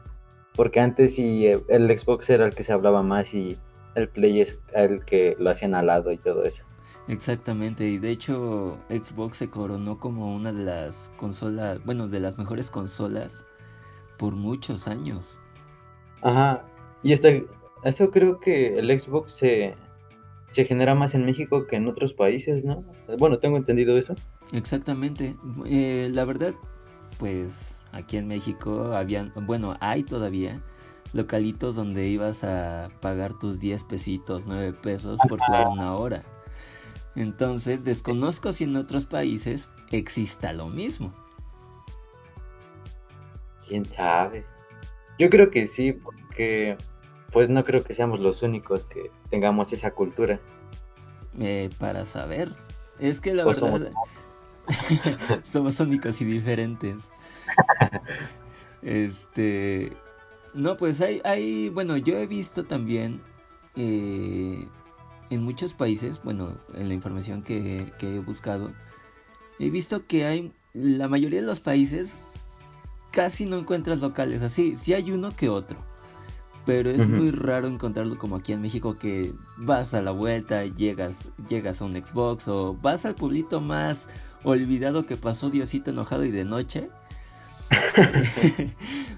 Porque 0.54 0.80
antes 0.80 1.16
sí, 1.16 1.46
eh, 1.46 1.62
el 1.68 1.98
Xbox 1.98 2.30
era 2.30 2.46
el 2.46 2.54
que 2.54 2.62
se 2.62 2.72
hablaba 2.72 3.02
más 3.02 3.34
y 3.34 3.58
el 3.94 4.08
Play 4.08 4.40
es 4.40 4.58
el 4.74 5.04
que 5.04 5.36
lo 5.38 5.50
hacían 5.50 5.74
al 5.74 5.86
lado 5.86 6.12
y 6.12 6.18
todo 6.18 6.44
eso. 6.44 6.64
Exactamente, 7.08 7.86
y 7.86 7.98
de 7.98 8.10
hecho 8.10 8.78
Xbox 8.88 9.36
se 9.38 9.48
coronó 9.48 9.98
como 9.98 10.34
una 10.34 10.52
de 10.52 10.64
las 10.64 11.12
consolas, 11.16 11.84
bueno, 11.84 12.08
de 12.08 12.20
las 12.20 12.36
mejores 12.36 12.70
consolas 12.70 13.46
por 14.18 14.34
muchos 14.34 14.88
años. 14.88 15.38
Ajá, 16.22 16.64
y 17.02 17.12
esta, 17.12 17.28
eso 17.88 18.10
creo 18.10 18.40
que 18.40 18.78
el 18.78 18.98
Xbox 18.98 19.32
se, 19.32 19.74
se 20.48 20.64
genera 20.64 20.94
más 20.94 21.14
en 21.14 21.24
México 21.24 21.66
que 21.66 21.76
en 21.76 21.88
otros 21.88 22.12
países, 22.12 22.64
¿no? 22.64 22.84
Bueno, 23.18 23.38
tengo 23.38 23.56
entendido 23.56 23.96
eso. 23.98 24.14
Exactamente. 24.52 25.36
Eh, 25.66 26.10
la 26.12 26.24
verdad, 26.24 26.54
pues 27.18 27.80
aquí 27.92 28.16
en 28.16 28.28
México 28.28 28.92
habían, 28.94 29.32
bueno, 29.46 29.76
hay 29.80 30.02
todavía 30.02 30.62
localitos 31.12 31.74
donde 31.74 32.08
ibas 32.08 32.44
a 32.44 32.90
pagar 33.00 33.34
tus 33.34 33.60
10 33.60 33.84
pesitos, 33.84 34.46
9 34.46 34.72
pesos 34.74 35.20
por 35.28 35.40
jugar 35.40 35.68
una 35.68 35.94
hora. 35.94 36.24
Entonces, 37.14 37.84
desconozco 37.84 38.52
si 38.52 38.64
en 38.64 38.76
otros 38.76 39.06
países 39.06 39.70
exista 39.90 40.52
lo 40.52 40.68
mismo. 40.68 41.14
¿Quién 43.66 43.84
sabe? 43.84 44.44
Yo 45.18 45.30
creo 45.30 45.50
que 45.50 45.66
sí, 45.66 45.92
porque 45.92 46.76
pues 47.36 47.50
no 47.50 47.66
creo 47.66 47.84
que 47.84 47.92
seamos 47.92 48.18
los 48.20 48.40
únicos 48.40 48.86
que 48.86 49.10
tengamos 49.28 49.70
esa 49.70 49.90
cultura. 49.90 50.40
Eh, 51.38 51.68
para 51.78 52.06
saber. 52.06 52.50
Es 52.98 53.20
que 53.20 53.34
la 53.34 53.44
verdad 53.44 53.92
somos... 55.42 55.78
únicos 55.80 56.18
y 56.22 56.24
diferentes. 56.24 57.10
este, 58.80 59.92
no, 60.54 60.78
pues 60.78 61.02
hay, 61.02 61.20
hay, 61.24 61.68
bueno, 61.68 61.98
yo 61.98 62.16
he 62.16 62.26
visto 62.26 62.64
también 62.64 63.20
eh, 63.74 64.66
en 65.28 65.42
muchos 65.42 65.74
países, 65.74 66.22
bueno, 66.24 66.56
en 66.72 66.88
la 66.88 66.94
información 66.94 67.42
que, 67.42 67.92
que 67.98 68.14
he 68.14 68.18
buscado, 68.18 68.72
he 69.58 69.68
visto 69.68 70.06
que 70.06 70.24
hay, 70.24 70.54
la 70.72 71.06
mayoría 71.06 71.42
de 71.42 71.46
los 71.46 71.60
países 71.60 72.14
casi 73.10 73.44
no 73.44 73.58
encuentras 73.58 74.00
locales 74.00 74.42
así, 74.42 74.74
sí 74.78 74.94
hay 74.94 75.10
uno 75.10 75.32
que 75.36 75.50
otro 75.50 75.76
pero 76.66 76.90
es 76.90 77.06
muy 77.08 77.30
raro 77.30 77.68
encontrarlo 77.68 78.18
como 78.18 78.36
aquí 78.36 78.52
en 78.52 78.60
México 78.60 78.98
que 78.98 79.32
vas 79.56 79.94
a 79.94 80.02
la 80.02 80.10
vuelta, 80.10 80.64
llegas, 80.64 81.30
llegas 81.48 81.80
a 81.80 81.84
un 81.84 81.92
Xbox 81.92 82.48
o 82.48 82.74
vas 82.82 83.06
al 83.06 83.14
pueblito 83.14 83.60
más 83.60 84.10
olvidado 84.42 85.06
que 85.06 85.16
pasó 85.16 85.48
Diosito 85.48 85.92
enojado 85.92 86.24
y 86.24 86.32
de 86.32 86.44
noche. 86.44 86.90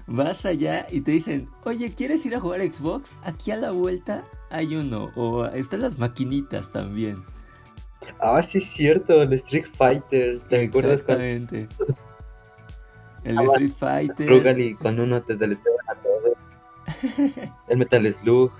vas 0.07 0.45
allá 0.45 0.85
y 0.91 1.01
te 1.01 1.11
dicen, 1.11 1.49
oye, 1.63 1.91
¿quieres 1.93 2.23
ir 2.27 2.35
a 2.35 2.39
jugar 2.39 2.61
Xbox? 2.61 3.17
Aquí 3.23 3.49
a 3.49 3.57
la 3.57 3.71
vuelta 3.71 4.23
hay 4.51 4.75
uno. 4.75 5.09
O 5.15 5.45
están 5.45 5.81
las 5.81 5.97
maquinitas 5.97 6.71
también. 6.71 7.23
Ah, 8.19 8.41
sí 8.43 8.59
es 8.59 8.65
cierto, 8.67 9.23
el 9.23 9.33
Street 9.33 9.65
Fighter. 9.73 10.39
¿Te 10.49 10.65
acuerdas? 10.65 11.01
Exactamente. 11.01 11.67
El 13.23 13.39
Street 13.39 13.73
Fighter. 13.77 14.59
y 14.59 14.75
cuando 14.75 15.03
uno 15.03 15.21
te 15.21 15.33
a 15.33 15.37
todo 15.37 16.35
el 17.67 17.77
Metal 17.77 18.13
Slug, 18.13 18.51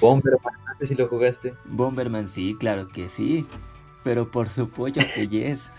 Bomberman, 0.00 0.54
no 0.66 0.78
sé 0.78 0.86
si 0.86 0.94
lo 0.94 1.08
jugaste. 1.08 1.54
Bomberman, 1.64 2.28
sí, 2.28 2.56
claro 2.58 2.88
que 2.88 3.08
sí. 3.08 3.46
Pero 4.04 4.30
por 4.30 4.48
su 4.48 4.68
pollo 4.68 5.02
que 5.14 5.26
yes. 5.26 5.70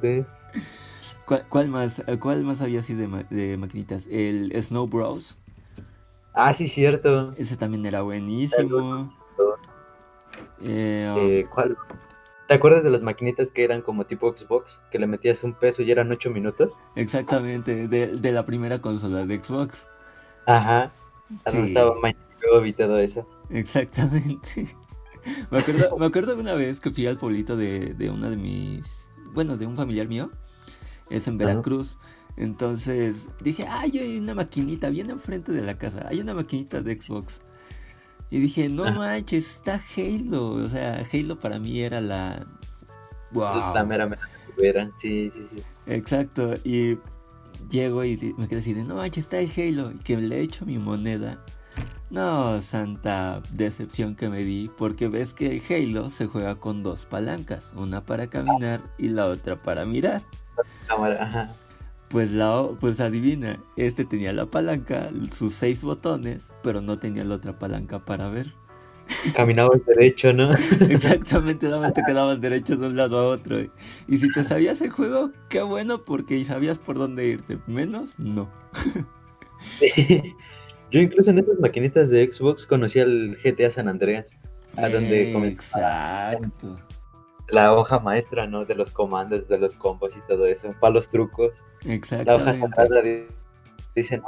de. 0.00 0.26
¿Cuál, 1.48 1.68
más, 1.68 2.02
¿Cuál 2.18 2.44
más 2.44 2.60
había 2.62 2.80
así 2.80 2.94
de, 2.94 3.06
de 3.30 3.56
maquinitas? 3.56 4.08
¿El 4.10 4.52
Snow 4.60 4.88
Bros? 4.88 5.38
Ah, 6.34 6.52
sí, 6.52 6.66
cierto. 6.66 7.32
Ese 7.36 7.56
también 7.56 7.86
era 7.86 8.02
buenísimo. 8.02 9.12
Eh, 10.60 11.14
eh, 11.16 11.46
¿Cuál? 11.54 11.76
¿Te 12.48 12.54
acuerdas 12.54 12.82
de 12.84 12.90
las 12.90 13.02
maquinitas 13.02 13.50
que 13.50 13.64
eran 13.64 13.80
como 13.80 14.04
tipo 14.04 14.36
Xbox? 14.36 14.80
Que 14.90 14.98
le 14.98 15.06
metías 15.06 15.44
un 15.44 15.54
peso 15.54 15.82
y 15.82 15.90
eran 15.90 16.10
ocho 16.10 16.30
minutos. 16.30 16.78
Exactamente, 16.96 17.86
de, 17.86 18.08
de 18.08 18.32
la 18.32 18.44
primera 18.44 18.80
consola 18.80 19.24
de 19.24 19.42
Xbox. 19.42 19.86
Ajá. 20.46 20.92
Sí. 21.50 21.58
estaba 21.58 21.94
y 22.66 22.72
todo 22.72 22.98
eso. 22.98 23.26
Exactamente. 23.50 24.68
me, 25.50 25.58
acuerdo, 25.58 25.96
me 25.96 26.06
acuerdo 26.06 26.36
una 26.36 26.54
vez 26.54 26.80
que 26.80 26.90
fui 26.90 27.06
al 27.06 27.16
pueblito 27.16 27.56
de, 27.56 27.94
de 27.94 28.10
una 28.10 28.30
de 28.30 28.36
mis. 28.36 29.04
Bueno, 29.32 29.56
de 29.56 29.66
un 29.66 29.76
familiar 29.76 30.08
mío. 30.08 30.30
Es 31.10 31.28
en 31.28 31.38
Veracruz. 31.38 31.98
Entonces 32.36 33.28
dije, 33.40 33.66
ay, 33.68 33.98
hay 33.98 34.18
una 34.18 34.34
maquinita 34.34 34.88
bien 34.88 35.10
enfrente 35.10 35.52
de 35.52 35.62
la 35.62 35.74
casa, 35.74 36.06
hay 36.08 36.20
una 36.20 36.34
maquinita 36.34 36.80
de 36.80 36.98
Xbox. 36.98 37.42
Y 38.30 38.38
dije, 38.40 38.70
no 38.70 38.90
manches, 38.90 39.56
está 39.56 39.80
Halo. 39.94 40.52
O 40.52 40.68
sea, 40.68 41.06
Halo 41.12 41.38
para 41.38 41.58
mí 41.58 41.82
era 41.82 42.00
la... 42.00 42.46
Wow. 43.32 43.74
La 43.74 43.84
mera 43.84 44.06
mera 44.58 44.90
sí, 44.96 45.30
sí, 45.30 45.46
sí. 45.46 45.56
Exacto, 45.86 46.54
y 46.64 46.98
llego 47.68 48.04
y 48.04 48.34
me 48.36 48.48
quedé 48.48 48.60
así 48.60 48.74
de, 48.74 48.84
no 48.84 48.96
manches, 48.96 49.24
está 49.24 49.38
el 49.40 49.50
Halo. 49.50 49.92
Y 49.92 49.98
que 49.98 50.16
le 50.16 50.40
echo 50.40 50.66
mi 50.66 50.78
moneda. 50.78 51.44
No, 52.10 52.60
santa 52.60 53.42
decepción 53.52 54.14
que 54.14 54.28
me 54.28 54.40
di, 54.44 54.70
porque 54.76 55.08
ves 55.08 55.32
que 55.32 55.56
el 55.56 55.62
Halo 55.96 56.10
se 56.10 56.26
juega 56.26 56.56
con 56.56 56.82
dos 56.82 57.06
palancas, 57.06 57.72
una 57.74 58.04
para 58.04 58.26
caminar 58.28 58.82
y 58.98 59.08
la 59.08 59.26
otra 59.26 59.62
para 59.62 59.86
mirar. 59.86 60.22
Ajá. 60.88 61.50
Pues, 62.10 62.32
la, 62.32 62.68
pues 62.78 63.00
adivina, 63.00 63.58
este 63.76 64.04
tenía 64.04 64.34
la 64.34 64.44
palanca, 64.44 65.08
sus 65.34 65.54
seis 65.54 65.82
botones, 65.82 66.50
pero 66.62 66.82
no 66.82 66.98
tenía 66.98 67.24
la 67.24 67.36
otra 67.36 67.58
palanca 67.58 68.04
para 68.04 68.28
ver. 68.28 68.52
Caminabas 69.34 69.84
derecho, 69.86 70.32
¿no? 70.32 70.52
Exactamente, 70.88 71.66
nada 71.66 71.80
más 71.80 71.94
te 71.94 72.02
quedabas 72.04 72.40
derecho 72.40 72.76
de 72.76 72.86
un 72.86 72.96
lado 72.96 73.18
a 73.18 73.26
otro. 73.26 73.60
Y 74.08 74.18
si 74.18 74.32
te 74.32 74.44
sabías 74.44 74.80
el 74.82 74.90
juego, 74.90 75.30
qué 75.48 75.62
bueno, 75.62 76.04
porque 76.04 76.42
sabías 76.44 76.78
por 76.78 76.96
dónde 76.96 77.26
irte. 77.26 77.58
Menos, 77.66 78.18
no. 78.18 78.50
Yo 80.90 81.00
incluso 81.00 81.30
en 81.30 81.38
estas 81.38 81.58
maquinitas 81.60 82.10
de 82.10 82.30
Xbox 82.30 82.66
conocí 82.66 83.00
al 83.00 83.36
GTA 83.42 83.70
San 83.70 83.88
Andreas. 83.88 84.36
A 84.76 84.88
donde 84.88 85.32
Exacto 85.48 86.78
la 87.52 87.74
hoja 87.74 87.98
maestra, 87.98 88.46
¿no? 88.46 88.64
De 88.64 88.74
los 88.74 88.90
comandos, 88.90 89.46
de 89.46 89.58
los 89.58 89.74
combos 89.74 90.16
y 90.16 90.20
todo 90.22 90.46
eso, 90.46 90.74
para 90.80 90.94
los 90.94 91.10
trucos. 91.10 91.62
Exacto. 91.86 92.24
La 92.24 92.36
hoja 92.36 92.54
sagrada 92.54 93.02
dicen 93.94 94.22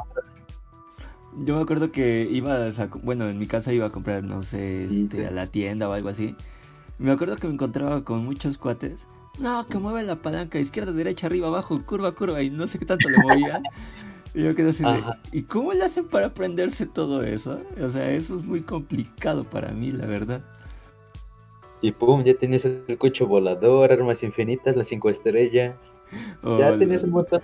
Yo 1.39 1.57
me 1.57 1.63
acuerdo 1.63 1.91
que 1.91 2.29
iba 2.31 2.55
a, 2.55 2.71
bueno, 3.03 3.29
en 3.29 3.39
mi 3.39 3.47
casa 3.47 3.73
iba 3.73 3.87
a 3.87 3.91
comprar, 3.91 4.23
no 4.23 4.43
sé, 4.43 4.85
este, 4.85 5.27
a 5.27 5.31
la 5.31 5.47
tienda 5.47 5.89
o 5.89 5.93
algo 5.93 6.09
así. 6.09 6.37
Me 6.99 7.11
acuerdo 7.11 7.37
que 7.37 7.49
me 7.49 7.55
encontraba 7.55 8.05
con 8.05 8.25
muchos 8.25 8.57
cuates. 8.57 9.07
No, 9.41 9.67
que 9.67 9.79
mueve 9.79 10.05
la 10.05 10.17
palanca 10.17 10.61
izquierda, 10.61 10.93
derecha, 10.93 11.27
arriba, 11.27 11.49
abajo, 11.49 11.83
curva, 11.85 12.13
curva, 12.13 12.41
y 12.43 12.51
no 12.51 12.69
sé 12.69 12.79
qué 12.79 12.87
tanto 12.87 13.09
le 13.09 13.19
movían. 13.19 13.63
y 14.35 14.45
yo 14.45 14.55
quedé 14.55 14.71
así 14.71 14.85
de, 14.85 15.03
¿y 15.33 15.43
cómo 15.43 15.73
le 15.73 15.85
hacen 15.85 16.07
para 16.07 16.27
aprenderse 16.27 16.87
todo 16.87 17.23
eso? 17.25 17.61
O 17.83 17.91
sea, 17.91 18.11
eso 18.13 18.37
es 18.37 18.45
muy 18.45 18.63
complicado 18.63 19.43
para 19.43 19.73
mí, 19.73 19.91
la 19.91 20.07
verdad. 20.07 20.45
Y 21.81 21.93
pum, 21.93 22.23
ya 22.23 22.35
tienes 22.35 22.65
el 22.65 22.97
coche 22.97 23.25
volador, 23.25 23.93
armas 23.93 24.23
infinitas, 24.23 24.77
las 24.77 24.89
cinco 24.89 25.11
estrellas. 25.11 25.75
ya 26.43 26.79
tienes 26.79 27.03
un 27.03 27.11
montón 27.11 27.43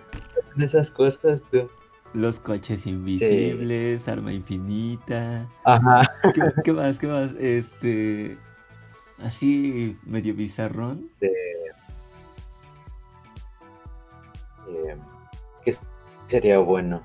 de 0.54 0.64
esas 0.64 0.90
cosas, 0.92 1.42
tú. 1.50 1.68
Los 2.12 2.40
coches 2.40 2.86
invisibles, 2.86 4.08
arma 4.08 4.32
infinita. 4.32 5.48
Ajá. 5.64 6.10
¿Qué, 6.64 6.72
más? 6.72 6.98
¿Qué 6.98 7.06
más? 7.06 7.32
Este. 7.38 8.36
Así 9.18 9.96
medio 10.04 10.34
bizarrón. 10.34 11.10
De... 11.20 11.30
¿Qué 15.64 15.76
sería 16.26 16.58
bueno? 16.58 17.02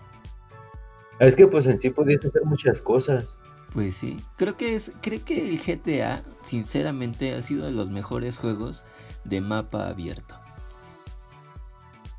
Es 1.19 1.35
que 1.35 1.47
pues 1.47 1.65
en 1.65 1.79
sí 1.79 1.89
podías 1.89 2.25
hacer 2.25 2.43
muchas 2.45 2.81
cosas. 2.81 3.37
Pues 3.73 3.95
sí, 3.95 4.21
creo 4.37 4.55
que 4.55 4.75
es, 4.75 4.91
creo 5.01 5.23
que 5.23 5.49
el 5.49 5.59
GTA, 5.59 6.23
sinceramente, 6.41 7.35
ha 7.35 7.41
sido 7.41 7.65
de 7.65 7.71
los 7.71 7.89
mejores 7.89 8.37
juegos 8.37 8.85
de 9.25 9.41
mapa 9.41 9.89
abierto. 9.89 10.35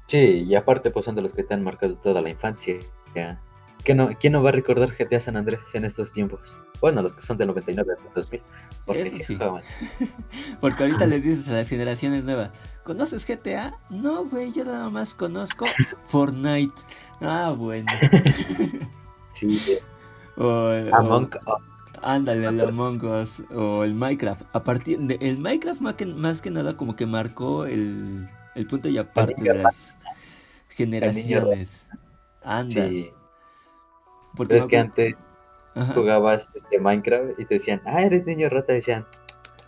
Sí, 0.07 0.45
y 0.49 0.55
aparte 0.55 0.91
pues 0.91 1.05
son 1.05 1.17
de 1.17 1.23
los 1.23 1.33
que 1.33 1.43
te 1.43 1.55
han 1.55 1.65
marcado 1.65 1.95
toda 1.97 2.23
la 2.23 2.31
infancia. 2.31 2.79
no, 3.95 4.11
¿Quién 4.19 4.33
no 4.33 4.43
va 4.43 4.51
a 4.51 4.53
recordar 4.53 4.93
GTA 4.97 5.21
San 5.21 5.37
Andrés 5.37 5.61
en 5.75 5.85
estos 5.85 6.13
tiempos? 6.13 6.57
Bueno, 6.81 7.03
los 7.03 7.13
que 7.13 7.23
son 7.23 7.37
del 7.37 7.49
99 7.49 7.95
al 7.99 8.15
2000. 8.15 8.43
Porque, 8.85 9.03
Eso 9.03 9.17
sí. 9.19 9.39
porque 10.61 10.85
ahorita 10.85 11.07
les 11.07 11.25
dices 11.25 11.49
a 11.49 11.55
las 11.55 11.69
generaciones 11.69 12.23
nuevas, 12.23 12.51
¿conoces 12.85 13.27
GTA? 13.27 13.79
No, 13.91 14.27
güey, 14.27 14.53
yo 14.53 14.65
nada 14.65 14.91
más 14.91 15.13
conozco 15.15 15.67
Fortnite. 16.07 16.75
Ah, 17.21 17.53
bueno. 17.57 17.91
sí, 19.33 19.61
o, 20.37 20.71
Among 20.93 21.31
Ándale, 22.03 22.47
el 22.47 22.61
Among 22.61 23.03
Us 23.05 23.43
o 23.53 23.83
el 23.83 23.95
Minecraft. 23.95 24.43
A 24.53 24.63
partir 24.63 25.01
de 25.01 25.19
el 25.21 25.39
Minecraft 25.39 25.81
más 25.81 25.95
que, 25.95 26.07
más 26.07 26.41
que 26.41 26.51
nada 26.51 26.77
como 26.77 26.95
que 26.95 27.07
marcó 27.07 27.65
el, 27.65 28.29
el 28.57 28.67
punto 28.67 28.89
y 28.89 28.99
aparte 28.99 29.41
de 29.41 29.55
las 29.55 29.97
generaciones. 30.71 31.87
Andas. 32.43 32.89
Sí. 32.89 33.11
Porque 34.35 34.57
es 34.57 34.65
que 34.65 34.79
antes 34.79 35.15
jugabas 35.95 36.49
este 36.55 36.79
Minecraft 36.79 37.39
y 37.39 37.45
te 37.45 37.55
decían, 37.55 37.83
ah, 37.85 38.03
eres 38.03 38.25
niño 38.25 38.49
rata, 38.49 38.73
decían, 38.73 39.07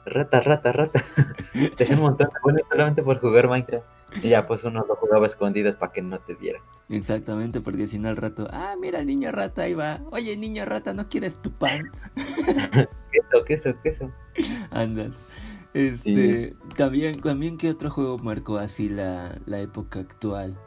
rata, 0.05 0.41
rata, 0.41 0.73
rata. 0.73 1.05
te 1.77 1.85
hacían 1.85 1.99
un 1.99 2.07
montón 2.07 2.29
de 2.29 2.41
bueno 2.43 2.61
solamente 2.69 3.03
por 3.03 3.19
jugar 3.21 3.49
Minecraft. 3.49 3.87
Y 4.23 4.31
ya 4.31 4.47
pues 4.47 4.65
uno 4.65 4.85
lo 4.89 4.97
jugaba 4.97 5.27
escondidas 5.27 5.77
para 5.77 5.93
que 5.93 6.01
no 6.01 6.19
te 6.19 6.35
vieran. 6.35 6.63
Exactamente, 6.89 7.61
porque 7.61 7.87
si 7.87 7.99
no 7.99 8.09
al 8.09 8.17
rato, 8.17 8.49
ah, 8.51 8.75
mira 8.81 9.01
el 9.01 9.07
niño 9.07 9.31
rata 9.33 9.63
ahí 9.63 9.75
va. 9.75 10.01
Oye, 10.11 10.35
niño 10.37 10.65
rata, 10.65 10.95
¿no 10.95 11.09
quieres 11.09 11.41
tu 11.43 11.53
pan? 11.53 11.93
queso, 13.13 13.45
queso, 13.47 13.75
queso. 13.83 14.11
Andas. 14.71 15.17
Este, 15.75 16.57
también, 16.77 17.21
también 17.21 17.59
qué 17.59 17.71
otro 17.71 17.91
juego 17.91 18.19
marcó 18.19 18.59
así 18.59 18.89
la, 18.89 19.39
la 19.47 19.61
época 19.61 20.01
actual. 20.01 20.59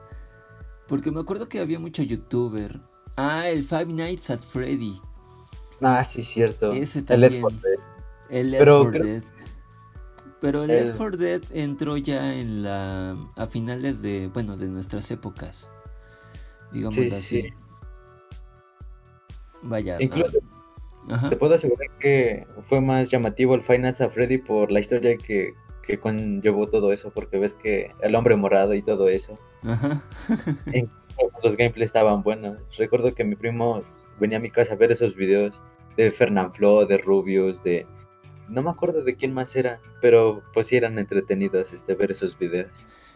Porque 0.87 1.11
me 1.11 1.19
acuerdo 1.21 1.47
que 1.47 1.59
había 1.59 1.79
mucho 1.79 2.03
youtuber. 2.03 2.81
Ah, 3.15 3.47
el 3.47 3.63
Five 3.63 3.87
Nights 3.87 4.29
at 4.29 4.39
Freddy. 4.39 4.99
Ah, 5.81 6.03
sí, 6.03 6.23
cierto. 6.23 6.71
Ese 6.71 7.01
también. 7.01 7.43
El 8.29 8.51
Left 8.51 8.63
4 8.63 8.91
Dead. 9.03 9.23
Pero 10.39 10.63
el 10.63 10.69
Left 10.69 10.97
4 10.97 11.17
Dead 11.17 11.41
entró 11.51 11.97
ya 11.97 12.33
en 12.35 12.63
la 12.63 13.17
a 13.35 13.47
finales 13.47 14.01
de, 14.01 14.29
bueno, 14.33 14.57
de 14.57 14.67
nuestras 14.67 15.09
épocas. 15.11 15.71
Digamos 16.71 16.97
así. 16.97 17.53
Vaya. 19.63 19.97
Incluso 19.99 20.39
te 21.29 21.35
puedo 21.35 21.55
asegurar 21.55 21.89
que 21.99 22.47
fue 22.67 22.81
más 22.81 23.09
llamativo 23.09 23.55
el 23.55 23.63
Final 23.63 23.95
a 23.99 24.09
Freddy 24.09 24.37
por 24.37 24.71
la 24.71 24.79
historia 24.79 25.17
que, 25.17 25.53
que 25.83 25.99
conllevó 25.99 26.67
todo 26.67 26.93
eso, 26.93 27.11
porque 27.11 27.39
ves 27.39 27.53
que 27.53 27.91
el 28.01 28.15
hombre 28.15 28.35
morado 28.35 28.73
y 28.73 28.81
todo 28.81 29.09
eso. 29.09 29.33
Ajá. 29.63 30.01
los 31.43 31.57
gameplays 31.57 31.89
estaban 31.89 32.23
buenos. 32.23 32.57
Recuerdo 32.77 33.13
que 33.13 33.23
mi 33.23 33.35
primo 33.35 33.83
venía 34.19 34.37
a 34.37 34.41
mi 34.41 34.51
casa 34.51 34.73
a 34.73 34.77
ver 34.77 34.91
esos 34.91 35.15
videos 35.15 35.61
de 35.97 36.11
Fernanfloo, 36.11 36.85
de 36.85 36.97
Rubius, 36.97 37.63
de 37.63 37.85
no 38.47 38.61
me 38.61 38.69
acuerdo 38.69 39.03
de 39.03 39.15
quién 39.15 39.33
más 39.33 39.55
era, 39.55 39.79
pero 40.01 40.43
pues 40.53 40.67
sí 40.67 40.75
eran 40.75 40.99
entretenidos 40.99 41.73
este, 41.73 41.95
ver 41.95 42.11
esos 42.11 42.37
videos. 42.37 42.71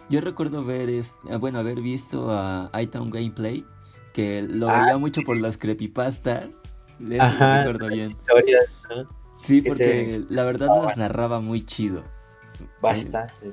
Yo 0.10 0.22
recuerdo 0.22 0.64
ver, 0.64 0.90
este, 0.90 1.36
bueno, 1.38 1.60
haber 1.60 1.82
visto 1.82 2.30
a 2.30 2.72
iTown 2.80 3.10
Gameplay, 3.10 3.66
que 4.14 4.44
lo 4.44 4.70
ah, 4.70 4.82
veía 4.82 4.98
mucho 4.98 5.22
por 5.24 5.38
las 5.38 5.58
creepypastas. 5.58 6.50
Ajá, 7.20 7.64
recuerdo 7.64 7.88
bien. 7.88 8.16
Sí, 9.38 9.62
porque 9.62 10.24
la 10.30 10.44
verdad 10.44 10.70
las 10.84 10.98
narraba 10.98 11.40
muy 11.40 11.66
chido. 11.66 12.04
Bastante. 12.82 13.52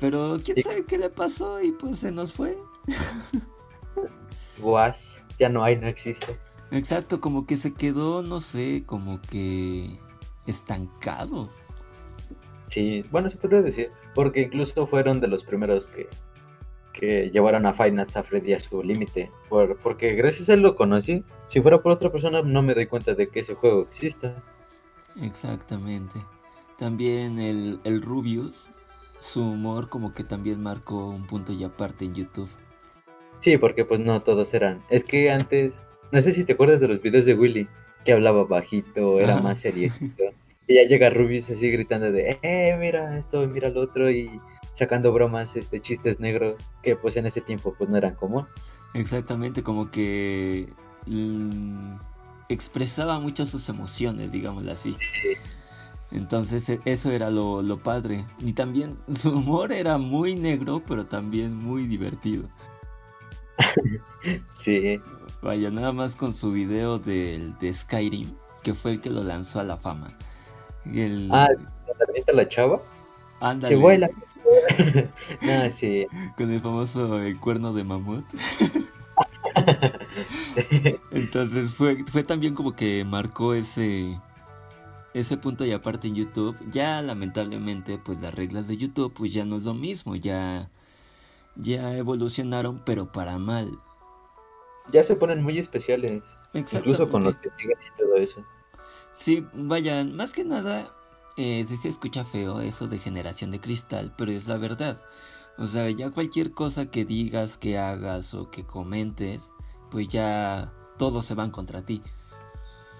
pero 0.00 0.38
quién 0.44 0.60
sabe 0.62 0.84
qué 0.84 0.98
le 0.98 1.08
pasó 1.10 1.62
y 1.62 1.72
pues 1.72 1.98
se 1.98 2.10
nos 2.10 2.32
fue. 2.32 2.58
Guas, 4.58 5.22
ya 5.38 5.48
no 5.48 5.62
hay, 5.62 5.76
no 5.76 5.86
existe. 5.86 6.38
Exacto, 6.70 7.20
como 7.20 7.46
que 7.46 7.56
se 7.56 7.74
quedó, 7.74 8.22
no 8.22 8.40
sé, 8.40 8.82
como 8.86 9.20
que 9.20 9.98
estancado. 10.46 11.50
Sí, 12.66 13.04
bueno, 13.10 13.28
se 13.28 13.36
podría 13.36 13.60
decir, 13.60 13.90
porque 14.14 14.40
incluso 14.42 14.86
fueron 14.86 15.20
de 15.20 15.28
los 15.28 15.44
primeros 15.44 15.90
que, 15.90 16.08
que 16.92 17.30
llevaron 17.30 17.66
a 17.66 17.72
Final 17.72 18.06
a 18.14 18.22
Freddy 18.22 18.52
a 18.52 18.60
su 18.60 18.82
límite, 18.82 19.30
por, 19.48 19.76
porque 19.78 20.14
gracias 20.14 20.48
a 20.48 20.54
él 20.54 20.60
lo 20.60 20.74
conocí. 20.74 21.24
Si 21.46 21.60
fuera 21.60 21.82
por 21.82 21.92
otra 21.92 22.10
persona 22.10 22.42
no 22.42 22.62
me 22.62 22.74
doy 22.74 22.86
cuenta 22.86 23.14
de 23.14 23.28
que 23.28 23.40
ese 23.40 23.54
juego 23.54 23.82
exista. 23.82 24.42
Exactamente. 25.20 26.20
También 26.78 27.38
el, 27.38 27.80
el 27.84 28.02
Rubius, 28.02 28.70
su 29.18 29.42
humor 29.42 29.88
como 29.88 30.14
que 30.14 30.24
también 30.24 30.60
marcó 30.60 31.08
un 31.08 31.26
punto 31.26 31.52
y 31.52 31.64
aparte 31.64 32.04
en 32.04 32.14
YouTube. 32.14 32.50
Sí, 33.38 33.56
porque 33.58 33.84
pues 33.84 34.00
no 34.00 34.22
todos 34.22 34.54
eran. 34.54 34.82
Es 34.88 35.04
que 35.04 35.30
antes, 35.30 35.80
no 36.12 36.20
sé 36.20 36.32
si 36.32 36.44
te 36.44 36.52
acuerdas 36.52 36.80
de 36.80 36.88
los 36.88 37.02
videos 37.02 37.24
de 37.24 37.34
Willy, 37.34 37.68
que 38.04 38.12
hablaba 38.12 38.44
bajito, 38.44 39.20
era 39.20 39.40
más 39.40 39.60
serio. 39.60 39.92
Y 40.68 40.76
ya 40.76 40.82
llega 40.88 41.10
Rubius 41.10 41.50
así 41.50 41.70
gritando 41.70 42.12
de, 42.12 42.38
eh, 42.42 42.76
mira 42.78 43.18
esto, 43.18 43.46
mira 43.48 43.68
lo 43.70 43.80
otro, 43.80 44.10
y 44.10 44.30
sacando 44.72 45.12
bromas, 45.12 45.56
este, 45.56 45.80
chistes 45.80 46.20
negros, 46.20 46.70
que 46.82 46.96
pues 46.96 47.16
en 47.16 47.26
ese 47.26 47.40
tiempo 47.40 47.74
pues 47.76 47.90
no 47.90 47.96
eran 47.96 48.14
común. 48.14 48.46
Exactamente, 48.94 49.62
como 49.62 49.90
que 49.90 50.72
mm, 51.06 51.94
expresaba 52.48 53.18
mucho 53.18 53.46
sus 53.46 53.68
emociones, 53.68 54.32
digámoslo 54.32 54.72
así. 54.72 54.96
Entonces 56.10 56.68
e, 56.68 56.80
eso 56.84 57.10
era 57.10 57.30
lo, 57.30 57.62
lo 57.62 57.78
padre. 57.78 58.26
Y 58.38 58.52
también 58.52 58.94
su 59.14 59.30
humor 59.30 59.72
era 59.72 59.98
muy 59.98 60.34
negro, 60.34 60.82
pero 60.86 61.06
también 61.06 61.54
muy 61.56 61.86
divertido. 61.86 62.48
sí. 64.58 65.00
Vaya, 65.42 65.70
nada 65.70 65.92
más 65.92 66.16
con 66.16 66.32
su 66.32 66.52
video 66.52 66.98
del, 66.98 67.54
de 67.58 67.72
Skyrim, 67.72 68.30
que 68.62 68.74
fue 68.74 68.92
el 68.92 69.00
que 69.00 69.10
lo 69.10 69.22
lanzó 69.22 69.60
a 69.60 69.64
la 69.64 69.76
fama. 69.76 70.16
El... 70.84 71.28
Ah, 71.32 71.48
¿la 72.26 72.32
la 72.32 72.48
chava? 72.48 72.82
Ándale. 73.40 73.74
Se 73.74 73.80
vuela. 73.80 74.10
no, 75.42 75.70
sí. 75.70 76.06
Con 76.36 76.50
el 76.50 76.60
famoso 76.60 77.18
el 77.18 77.38
cuerno 77.38 77.72
de 77.72 77.84
mamut. 77.84 78.24
Entonces 81.10 81.74
fue, 81.74 82.04
fue 82.04 82.24
también 82.24 82.54
como 82.54 82.74
que 82.74 83.04
marcó 83.04 83.54
ese, 83.54 84.18
ese 85.14 85.36
punto 85.36 85.64
y 85.64 85.72
aparte 85.72 86.08
en 86.08 86.14
YouTube. 86.14 86.56
Ya 86.70 87.02
lamentablemente 87.02 87.98
pues 87.98 88.20
las 88.20 88.34
reglas 88.34 88.68
de 88.68 88.76
YouTube 88.76 89.12
pues 89.14 89.32
ya 89.32 89.44
no 89.44 89.56
es 89.56 89.64
lo 89.64 89.74
mismo, 89.74 90.16
ya, 90.16 90.70
ya 91.56 91.96
evolucionaron 91.96 92.82
pero 92.84 93.12
para 93.12 93.38
mal. 93.38 93.78
Ya 94.92 95.04
se 95.04 95.14
ponen 95.14 95.42
muy 95.42 95.58
especiales. 95.58 96.22
Incluso 96.54 97.08
con 97.08 97.24
los 97.24 97.36
que 97.36 97.48
y 97.48 98.02
todo 98.02 98.16
eso. 98.16 98.44
Sí, 99.14 99.46
vaya, 99.52 100.04
más 100.04 100.32
que 100.32 100.44
nada, 100.44 100.90
eh, 101.36 101.64
sí 101.66 101.76
se 101.76 101.88
escucha 101.88 102.24
feo 102.24 102.60
eso 102.60 102.86
de 102.86 102.98
generación 102.98 103.50
de 103.50 103.60
cristal, 103.60 104.12
pero 104.16 104.32
es 104.32 104.48
la 104.48 104.56
verdad. 104.56 105.00
O 105.58 105.66
sea, 105.66 105.90
ya 105.90 106.10
cualquier 106.10 106.52
cosa 106.52 106.90
que 106.90 107.04
digas, 107.04 107.58
que 107.58 107.78
hagas 107.78 108.34
o 108.34 108.50
que 108.50 108.64
comentes, 108.64 109.52
pues 109.90 110.08
ya 110.08 110.72
todos 110.98 111.24
se 111.24 111.34
van 111.34 111.50
contra 111.50 111.84
ti. 111.84 112.02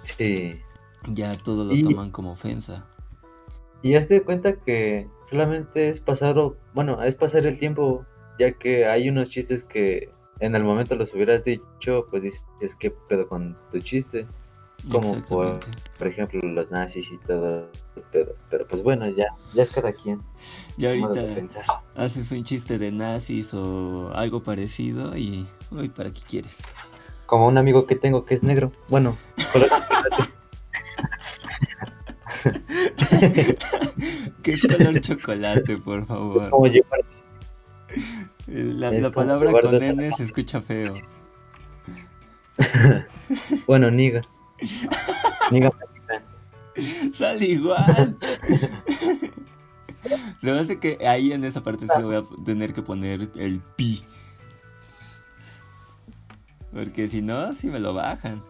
Sí. 0.03 0.61
Ya 1.09 1.35
todo 1.37 1.65
lo 1.65 1.81
toman 1.83 2.11
como 2.11 2.33
ofensa. 2.33 2.87
Y 3.83 3.95
hazte 3.95 4.23
cuenta 4.23 4.61
que 4.61 5.09
solamente 5.23 5.89
es 5.89 5.99
pasar, 5.99 6.37
bueno, 6.73 7.03
es 7.03 7.17
pasar 7.17 7.47
el 7.47 7.59
tiempo, 7.59 8.07
ya 8.39 8.53
que 8.53 8.87
hay 8.87 9.09
unos 9.09 9.31
chistes 9.31 9.65
que 9.65 10.11
en 10.39 10.55
el 10.55 10.63
momento 10.63 10.95
los 10.95 11.13
hubieras 11.15 11.43
dicho, 11.43 12.07
pues 12.11 12.23
dices, 12.23 12.45
¿qué 12.79 12.93
pedo 13.09 13.29
con 13.29 13.59
tu 13.73 13.81
chiste? 13.81 14.27
Como 14.91 15.21
por, 15.23 15.61
por, 15.97 16.09
ejemplo 16.09 16.41
los 16.43 16.71
nazis 16.71 17.13
y 17.13 17.19
todo, 17.19 17.71
pero, 18.11 18.35
pero 18.51 18.67
pues 18.67 18.83
bueno, 18.83 19.09
ya, 19.09 19.29
ya 19.55 19.63
es 19.63 19.71
cada 19.71 19.93
quien. 19.93 20.21
Ya 20.77 20.91
ahorita 20.91 21.83
haces 21.95 22.33
un 22.33 22.43
chiste 22.43 22.79
de 22.79 22.91
nazis 22.91 23.55
o 23.55 24.11
algo 24.13 24.43
parecido 24.43 25.17
y, 25.17 25.47
uy, 25.71 25.89
¿para 25.89 26.11
qué 26.11 26.21
quieres? 26.29 26.59
Como 27.27 27.47
un 27.47 27.59
amigo 27.59 27.87
que 27.87 27.95
tengo 27.95 28.25
que 28.25 28.35
es 28.35 28.43
negro, 28.43 28.73
bueno, 28.89 29.17
¿Qué 34.43 34.53
es 34.53 34.63
color 34.63 35.01
chocolate, 35.01 35.79
por 35.79 36.07
favor? 36.07 36.51
La, 38.47 38.91
la 38.91 39.11
palabra 39.11 39.53
con 39.53 39.83
N 39.83 40.13
se 40.17 40.25
escucha 40.25 40.61
feo. 40.61 40.93
bueno, 43.67 43.91
niga. 43.91 44.23
Niga 45.51 45.71
Sale 47.13 47.47
igual. 47.47 48.17
Se 50.41 50.51
me 50.51 50.59
hace 50.59 50.81
que 50.81 50.99
ahí 51.07 51.33
en 51.33 51.45
esa 51.45 51.63
parte 51.63 51.87
sí 51.87 52.03
voy 52.03 52.17
a 52.17 52.25
tener 52.45 52.73
que 52.73 52.83
poner 52.83 53.31
el 53.37 53.61
pi. 53.77 54.03
Porque 56.73 57.07
si 57.07 57.21
no, 57.21 57.55
si 57.55 57.69
me 57.69 57.79
lo 57.79 57.95
bajan. 57.95 58.43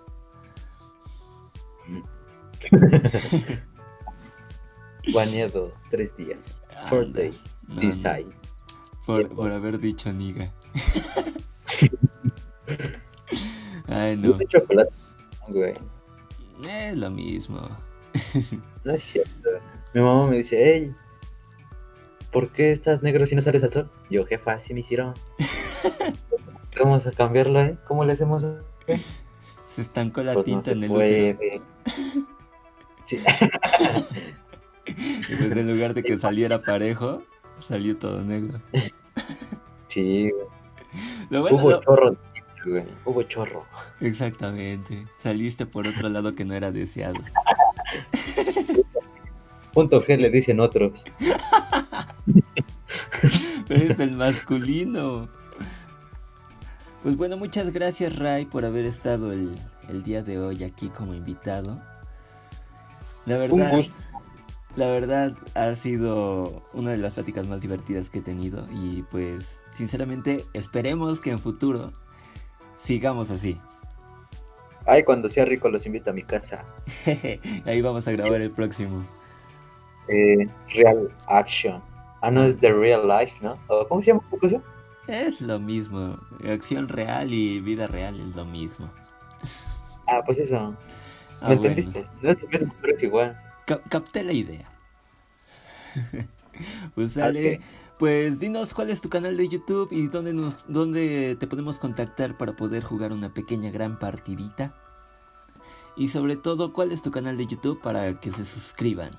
Baneado 5.12 5.74
tres 5.90 6.16
días. 6.16 6.62
Four 6.88 7.12
days. 7.12 7.42
Por, 9.04 9.28
por 9.34 9.50
haber 9.50 9.80
dicho 9.80 10.12
niga. 10.12 10.52
Ay, 13.88 14.16
no. 14.16 14.38
chocolate, 14.48 14.92
güey. 15.48 15.74
Es 16.68 16.98
lo 16.98 17.10
mismo. 17.10 17.68
no 18.84 18.92
es 18.92 19.02
cierto. 19.04 19.50
Mi 19.94 20.00
mamá 20.00 20.26
me 20.28 20.38
dice, 20.38 20.58
hey, 20.62 20.94
¿por 22.30 22.50
qué 22.50 22.72
estás 22.72 23.02
negro 23.02 23.26
si 23.26 23.34
no 23.34 23.42
sales 23.42 23.62
al 23.62 23.72
sol? 23.72 23.90
Yo, 24.10 24.24
jefa, 24.24 24.52
así 24.52 24.74
me 24.74 24.80
hicieron. 24.80 25.14
Vamos 26.78 27.06
a 27.06 27.12
cambiarlo, 27.12 27.60
¿eh? 27.60 27.76
¿Cómo 27.86 28.04
le 28.04 28.12
hacemos? 28.14 28.46
Se 29.66 29.82
estancó 29.82 30.22
la 30.22 30.32
pues 30.34 30.46
tinta 30.46 30.72
en 30.72 30.84
el 30.84 30.90
puede. 30.90 31.62
Sí. 33.04 33.18
y 34.86 35.34
pues 35.34 35.56
en 35.56 35.70
lugar 35.72 35.92
de 35.92 36.04
que 36.04 36.16
saliera 36.16 36.62
parejo, 36.62 37.22
salió 37.58 37.96
todo 37.96 38.22
negro. 38.22 38.60
Sí, 39.88 40.30
güey. 41.30 41.52
Hubo 41.52 41.78
chorro, 41.80 42.16
güey. 42.64 42.84
Hubo 43.04 43.22
chorro. 43.24 43.66
Exactamente. 44.00 45.06
Saliste 45.18 45.66
por 45.66 45.86
otro 45.86 46.08
lado 46.08 46.34
que 46.34 46.44
no 46.44 46.54
era 46.54 46.70
deseado. 46.70 47.20
Punto 49.72 50.02
G 50.02 50.18
le 50.18 50.30
dicen 50.30 50.60
otros. 50.60 51.04
Pero 53.68 53.84
es 53.84 53.98
el 54.00 54.12
masculino. 54.12 55.28
Pues 57.02 57.16
bueno, 57.16 57.36
muchas 57.36 57.72
gracias 57.72 58.16
Ray 58.16 58.44
por 58.44 58.64
haber 58.64 58.84
estado 58.84 59.32
el, 59.32 59.56
el 59.88 60.02
día 60.02 60.22
de 60.22 60.38
hoy 60.38 60.62
aquí 60.62 60.88
como 60.88 61.14
invitado. 61.14 61.80
La 63.24 63.38
verdad, 63.38 63.84
la 64.76 64.86
verdad 64.86 65.34
ha 65.54 65.74
sido 65.74 66.62
una 66.72 66.90
de 66.90 66.98
las 66.98 67.14
pláticas 67.14 67.48
más 67.48 67.62
divertidas 67.62 68.10
que 68.10 68.18
he 68.18 68.22
tenido 68.22 68.66
y 68.70 69.02
pues 69.10 69.58
sinceramente 69.72 70.44
esperemos 70.54 71.20
que 71.20 71.30
en 71.30 71.38
futuro 71.38 71.92
sigamos 72.82 73.30
así. 73.30 73.58
Ay, 74.84 75.04
cuando 75.04 75.30
sea 75.30 75.44
rico 75.44 75.68
los 75.68 75.86
invito 75.86 76.10
a 76.10 76.12
mi 76.12 76.22
casa. 76.22 76.64
Ahí 77.64 77.80
vamos 77.80 78.08
a 78.08 78.12
grabar 78.12 78.40
el 78.40 78.50
próximo. 78.50 79.06
Eh, 80.08 80.48
real 80.74 81.08
Action. 81.28 81.80
Ah, 82.20 82.30
no, 82.30 82.42
es 82.42 82.58
The 82.58 82.72
Real 82.72 83.06
Life, 83.06 83.34
¿no? 83.40 83.56
¿Cómo 83.88 84.02
se 84.02 84.08
llama 84.08 84.22
esa 84.24 84.36
cosa? 84.36 84.60
Es 85.06 85.40
lo 85.40 85.60
mismo. 85.60 86.18
Acción 86.48 86.88
real 86.88 87.32
y 87.32 87.60
vida 87.60 87.86
real 87.86 88.18
es 88.20 88.34
lo 88.34 88.44
mismo. 88.44 88.90
Ah, 90.08 90.20
pues 90.26 90.36
eso. 90.38 90.76
Ah, 91.40 91.50
¿Me 91.50 91.54
entendiste? 91.54 92.04
No 92.20 92.30
es 92.30 93.02
igual. 93.04 93.40
capté 93.88 94.24
la 94.24 94.32
idea. 94.32 94.68
pues 96.96 97.12
sale. 97.12 97.60
Pues 98.02 98.40
dinos 98.40 98.74
cuál 98.74 98.90
es 98.90 99.00
tu 99.00 99.08
canal 99.08 99.36
de 99.36 99.46
YouTube 99.46 99.92
y 99.92 100.08
dónde, 100.08 100.32
nos, 100.34 100.64
dónde 100.66 101.36
te 101.38 101.46
podemos 101.46 101.78
contactar 101.78 102.36
para 102.36 102.56
poder 102.56 102.82
jugar 102.82 103.12
una 103.12 103.32
pequeña 103.32 103.70
gran 103.70 103.96
partidita. 104.00 104.74
Y 105.96 106.08
sobre 106.08 106.34
todo, 106.34 106.72
¿cuál 106.72 106.90
es 106.90 107.00
tu 107.00 107.12
canal 107.12 107.36
de 107.36 107.46
YouTube 107.46 107.80
para 107.80 108.18
que 108.18 108.32
se 108.32 108.44
suscriban? 108.44 109.12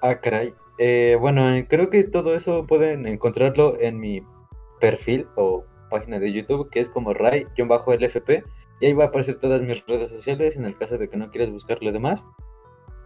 Ah, 0.00 0.14
caray. 0.14 0.54
Eh, 0.78 1.18
bueno, 1.20 1.54
eh, 1.54 1.66
creo 1.68 1.90
que 1.90 2.04
todo 2.04 2.34
eso 2.34 2.66
pueden 2.66 3.06
encontrarlo 3.06 3.78
en 3.78 4.00
mi 4.00 4.22
perfil 4.80 5.28
o 5.34 5.62
página 5.90 6.18
de 6.18 6.32
YouTube, 6.32 6.70
que 6.70 6.80
es 6.80 6.88
como 6.88 7.12
Ray-LFP. 7.12 8.44
Y 8.80 8.86
ahí 8.86 8.92
va 8.94 9.04
a 9.04 9.06
aparecer 9.08 9.34
todas 9.34 9.60
mis 9.60 9.84
redes 9.86 10.08
sociales 10.08 10.56
en 10.56 10.64
el 10.64 10.78
caso 10.78 10.96
de 10.96 11.10
que 11.10 11.18
no 11.18 11.30
quieras 11.30 11.50
buscar 11.50 11.82
lo 11.82 11.92
demás. 11.92 12.24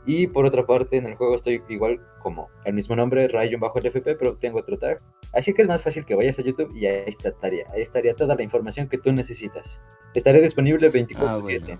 Y 0.06 0.26
por 0.26 0.46
otra 0.46 0.66
parte, 0.66 0.96
en 0.96 1.06
el 1.06 1.14
juego 1.14 1.34
estoy 1.34 1.62
igual 1.68 2.00
como 2.22 2.48
el 2.64 2.74
mismo 2.74 2.96
nombre, 2.96 3.28
Ray-LFP, 3.28 4.16
pero 4.18 4.36
tengo 4.36 4.58
otro 4.58 4.78
tag. 4.78 5.00
Así 5.32 5.52
que 5.52 5.62
es 5.62 5.68
más 5.68 5.82
fácil 5.82 6.04
que 6.04 6.14
vayas 6.14 6.38
a 6.38 6.42
YouTube 6.42 6.74
y 6.74 6.86
ahí 6.86 7.04
estaría, 7.06 7.64
ahí 7.72 7.82
estaría 7.82 8.14
toda 8.14 8.34
la 8.34 8.42
información 8.42 8.88
que 8.88 8.98
tú 8.98 9.12
necesitas. 9.12 9.78
Estaré 10.14 10.40
disponible 10.40 10.90
24/7. 10.90 11.78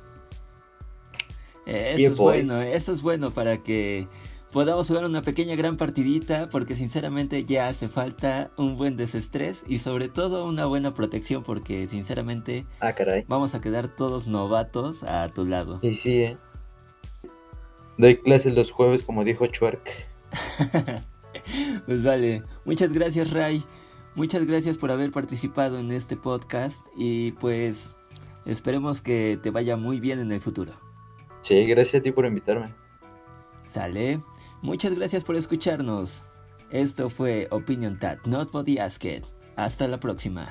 Ah, 1.67 1.73
eso 1.73 2.07
es 2.07 2.17
bueno, 2.17 2.61
eso 2.61 2.93
es 2.93 3.03
bueno 3.03 3.31
para 3.31 3.63
que 3.63 4.09
podamos 4.51 4.89
jugar 4.89 5.05
una 5.05 5.23
pequeña 5.23 5.55
gran 5.55 5.77
partidita 5.77 6.49
porque 6.49 6.75
sinceramente 6.75 7.45
ya 7.45 7.69
hace 7.69 7.89
falta 7.89 8.51
un 8.57 8.77
buen 8.77 8.97
desestrés 8.97 9.63
y 9.67 9.79
sobre 9.79 10.09
todo 10.09 10.47
una 10.47 10.67
buena 10.67 10.95
protección 10.95 11.43
porque 11.43 11.87
sinceramente 11.87 12.67
ah, 12.81 12.95
vamos 13.29 13.55
a 13.55 13.61
quedar 13.61 13.89
todos 13.89 14.27
novatos 14.27 15.05
a 15.05 15.29
tu 15.29 15.45
lado. 15.45 15.79
Y 15.83 15.95
sí, 15.95 16.23
¿eh? 16.23 16.37
Doy 18.01 18.17
clases 18.17 18.55
los 18.55 18.71
jueves 18.71 19.03
como 19.03 19.25
dijo 19.25 19.47
Chuerk. 19.47 19.83
pues 21.87 22.03
vale, 22.03 22.43
muchas 22.65 22.95
gracias 22.95 23.31
Ray, 23.31 23.63
muchas 24.15 24.47
gracias 24.47 24.79
por 24.79 24.91
haber 24.91 25.11
participado 25.11 25.79
en 25.79 25.93
este 25.93 26.17
podcast 26.17 26.81
y 26.97 27.33
pues 27.33 27.97
esperemos 28.47 29.03
que 29.03 29.39
te 29.43 29.51
vaya 29.51 29.77
muy 29.77 30.01
bien 30.01 30.19
en 30.19 30.33
el 30.33 30.41
futuro. 30.41 30.73
Sí, 31.43 31.67
gracias 31.67 32.01
a 32.01 32.03
ti 32.03 32.11
por 32.11 32.25
invitarme. 32.25 32.73
Sale. 33.65 34.19
Muchas 34.63 34.95
gracias 34.95 35.23
por 35.23 35.37
escucharnos. 35.37 36.25
Esto 36.71 37.11
fue 37.11 37.49
Opinion 37.51 37.99
Tat, 37.99 38.25
Not 38.25 38.51
Body 38.51 38.79
Asked. 38.79 39.25
Hasta 39.57 39.87
la 39.87 40.01
próxima. 40.01 40.49